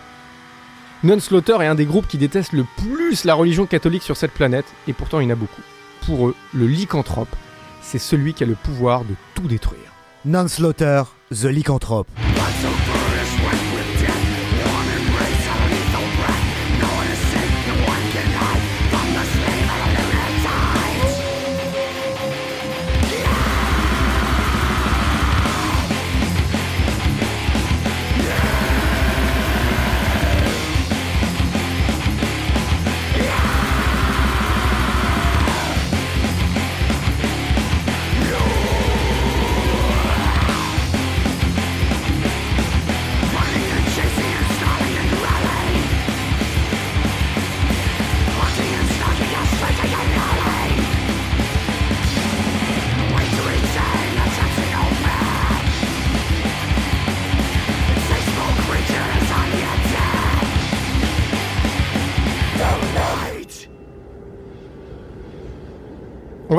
Non-Slaughter 1.03 1.57
est 1.59 1.65
un 1.67 1.75
des 1.75 1.83
groupes 1.83 2.07
qui 2.07 2.17
déteste 2.17 2.53
le 2.53 2.65
plus 2.77 3.25
la 3.25 3.33
religion 3.33 3.65
catholique 3.65 4.03
sur 4.03 4.15
cette 4.15 4.31
planète, 4.31 4.67
et 4.87 4.93
pourtant 4.93 5.19
il 5.19 5.25
y 5.25 5.27
en 5.27 5.31
a 5.31 5.35
beaucoup. 5.35 5.61
Pour 6.05 6.29
eux, 6.29 6.35
le 6.53 6.67
lycanthrope, 6.67 7.35
c'est 7.81 7.99
celui 7.99 8.33
qui 8.33 8.45
a 8.45 8.47
le 8.47 8.55
pouvoir 8.55 9.03
de 9.03 9.15
tout 9.35 9.49
détruire. 9.49 9.91
Non-Slaughter, 10.23 11.03
The 11.31 11.47
Lycanthrope. 11.47 12.07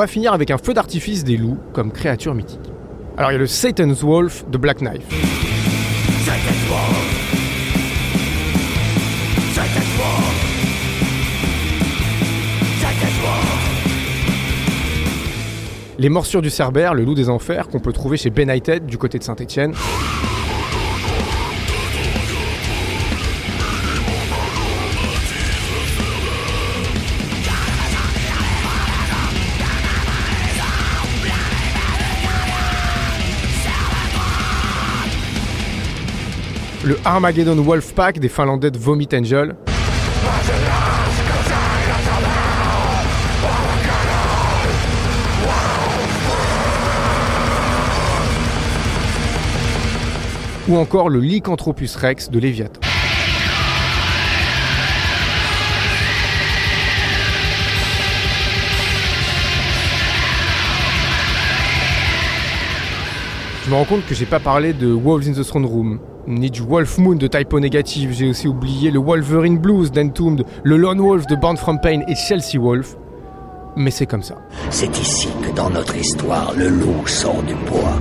Va 0.01 0.07
finir 0.07 0.33
avec 0.33 0.51
un 0.51 0.57
feu 0.57 0.73
d'artifice 0.73 1.25
des 1.25 1.37
loups 1.37 1.59
comme 1.75 1.93
créature 1.93 2.35
mythique. 2.35 2.73
Alors 3.19 3.33
il 3.33 3.35
y 3.35 3.37
a 3.37 3.39
le 3.39 3.47
Satan's 3.47 4.03
Wolf 4.03 4.49
de 4.49 4.57
Black 4.57 4.79
Knife. 4.79 5.05
Les 15.99 16.09
morsures 16.09 16.41
du 16.41 16.49
Cerbère, 16.49 16.95
le 16.95 17.05
loup 17.05 17.15
des 17.15 17.29
enfers, 17.29 17.69
qu'on 17.69 17.81
peut 17.81 17.93
trouver 17.93 18.17
chez 18.17 18.31
Benighted 18.31 18.87
du 18.87 18.97
côté 18.97 19.19
de 19.19 19.23
Saint-Étienne. 19.23 19.75
Le 36.91 36.99
Armageddon 37.05 37.55
Wolfpack 37.63 38.19
des 38.19 38.29
Finlandais 38.29 38.73
de 38.73 38.77
Vomit 38.77 39.07
Angel. 39.15 39.55
Ou 50.67 50.77
encore 50.77 51.09
le 51.11 51.21
Lycanthropus 51.21 51.95
rex 51.95 52.29
de 52.29 52.41
Léviathan. 52.41 52.90
Je 63.71 63.77
me 63.77 63.79
rends 63.79 63.87
compte 63.87 64.05
que 64.05 64.17
j'ai 64.17 64.27
pas 64.27 64.41
parlé 64.41 64.73
de 64.73 64.89
Wolves 64.93 65.29
in 65.29 65.33
the 65.33 65.47
Throne 65.47 65.65
Room, 65.65 66.01
ni 66.27 66.51
du 66.51 66.61
Wolf 66.61 66.99
Moon 66.99 67.15
de 67.15 67.29
Typo 67.29 67.61
Negative, 67.61 68.11
j'ai 68.13 68.29
aussi 68.29 68.49
oublié 68.49 68.91
le 68.91 68.99
Wolverine 68.99 69.59
Blues 69.59 69.93
d'Entombed, 69.93 70.45
le 70.65 70.77
Lone 70.77 70.99
Wolf 70.99 71.29
de 71.29 71.37
Born 71.37 71.57
from 71.57 71.79
Pain 71.81 72.01
et 72.09 72.17
Chelsea 72.17 72.59
Wolf. 72.59 72.97
Mais 73.77 73.93
c'est 73.93 74.07
comme 74.07 74.25
ça. 74.25 74.39
C'est 74.71 74.99
ici 74.99 75.29
que 75.41 75.55
dans 75.55 75.71
notre 75.71 75.97
histoire, 75.97 76.53
le 76.57 76.67
loup 76.67 77.07
sort 77.07 77.45
du 77.45 77.55
bois. 77.55 77.95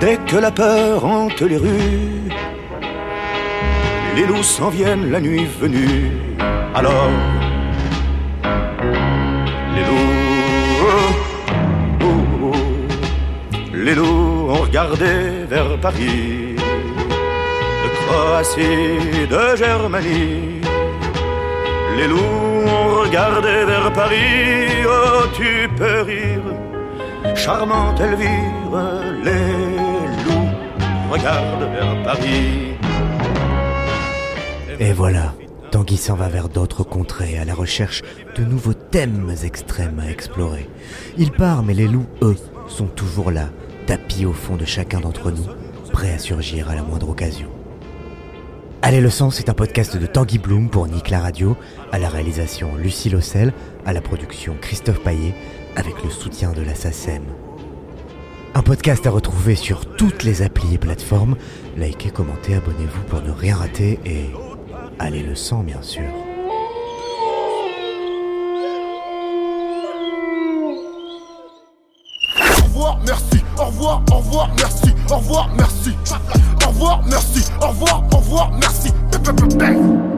Dès 0.00 0.16
que 0.26 0.38
la 0.38 0.50
peur 0.50 1.04
hante 1.04 1.40
les 1.40 1.56
rues, 1.56 2.32
les 4.16 4.26
loups 4.26 4.42
s'en 4.42 4.70
viennent 4.70 5.08
la 5.12 5.20
nuit 5.20 5.46
venue. 5.60 6.10
Alors, 6.74 7.12
les 13.88 13.94
loups 13.94 14.50
ont 14.50 14.62
regardé 14.68 15.46
vers 15.48 15.80
Paris, 15.80 16.56
de 17.84 17.88
Croatie, 17.98 19.26
de 19.34 19.56
Germanie. 19.56 20.60
Les 21.96 22.06
loups 22.06 22.68
ont 22.76 23.00
regardé 23.04 23.64
vers 23.64 23.90
Paris, 23.94 24.84
oh 24.86 25.22
tu 25.32 25.68
peux 25.78 26.02
rire, 26.02 27.34
charmante 27.34 27.98
Elvire, 28.00 28.76
les 29.24 29.56
loups 30.24 30.52
regardent 31.10 31.68
vers 31.72 32.02
Paris. 32.02 32.74
Et 34.80 34.92
voilà, 34.92 35.32
Tanguy 35.70 35.96
s'en 35.96 36.14
va 36.14 36.28
vers 36.28 36.50
d'autres 36.50 36.84
contrées 36.84 37.38
à 37.38 37.46
la 37.46 37.54
recherche 37.54 38.02
de 38.36 38.44
nouveaux 38.44 38.74
thèmes 38.74 39.32
extrêmes 39.44 39.98
à 39.98 40.10
explorer. 40.10 40.68
Il 41.16 41.32
part, 41.32 41.62
mais 41.62 41.74
les 41.74 41.88
loups, 41.88 42.06
eux, 42.20 42.36
sont 42.68 42.86
toujours 42.86 43.30
là, 43.30 43.48
tapis 43.88 44.26
au 44.26 44.34
fond 44.34 44.56
de 44.56 44.66
chacun 44.66 45.00
d'entre 45.00 45.30
nous, 45.30 45.46
prêts 45.92 46.12
à 46.12 46.18
surgir 46.18 46.68
à 46.68 46.74
la 46.74 46.82
moindre 46.82 47.08
occasion. 47.08 47.48
Allez 48.82 49.00
le 49.00 49.08
sang, 49.08 49.30
c'est 49.30 49.48
un 49.48 49.54
podcast 49.54 49.96
de 49.96 50.04
Tanguy 50.04 50.36
Bloom 50.36 50.68
pour 50.68 50.86
Nick 50.86 51.08
la 51.08 51.20
Radio, 51.20 51.56
à 51.90 51.98
la 51.98 52.10
réalisation 52.10 52.76
Lucie 52.76 53.08
Lossel, 53.08 53.50
à 53.86 53.94
la 53.94 54.02
production 54.02 54.56
Christophe 54.60 55.02
Paillet, 55.02 55.34
avec 55.74 56.04
le 56.04 56.10
soutien 56.10 56.52
de 56.52 56.60
la 56.60 56.74
SACEM. 56.74 57.22
Un 58.54 58.60
podcast 58.60 59.06
à 59.06 59.10
retrouver 59.10 59.54
sur 59.54 59.86
toutes 59.96 60.22
les 60.22 60.42
applis 60.42 60.74
et 60.74 60.78
plateformes. 60.78 61.36
Likez, 61.78 62.10
commentez, 62.10 62.56
abonnez-vous 62.56 63.02
pour 63.08 63.22
ne 63.22 63.30
rien 63.30 63.56
rater 63.56 63.98
et 64.04 64.26
allez 64.98 65.22
le 65.22 65.34
sang 65.34 65.62
bien 65.62 65.80
sûr. 65.80 66.04
revoir, 72.78 72.98
merci. 73.04 73.42
Au 73.58 73.67
revoir, 73.78 74.02
au 74.10 74.16
revoir, 74.16 74.50
merci. 74.56 74.94
Au 75.10 75.16
revoir, 75.16 75.48
merci. 75.56 75.96
Au 76.64 76.68
revoir, 76.68 77.00
merci. 77.06 77.44
Au 77.60 77.68
revoir, 77.68 78.02
au 78.12 78.16
revoir, 78.16 78.50
merci. 78.60 80.17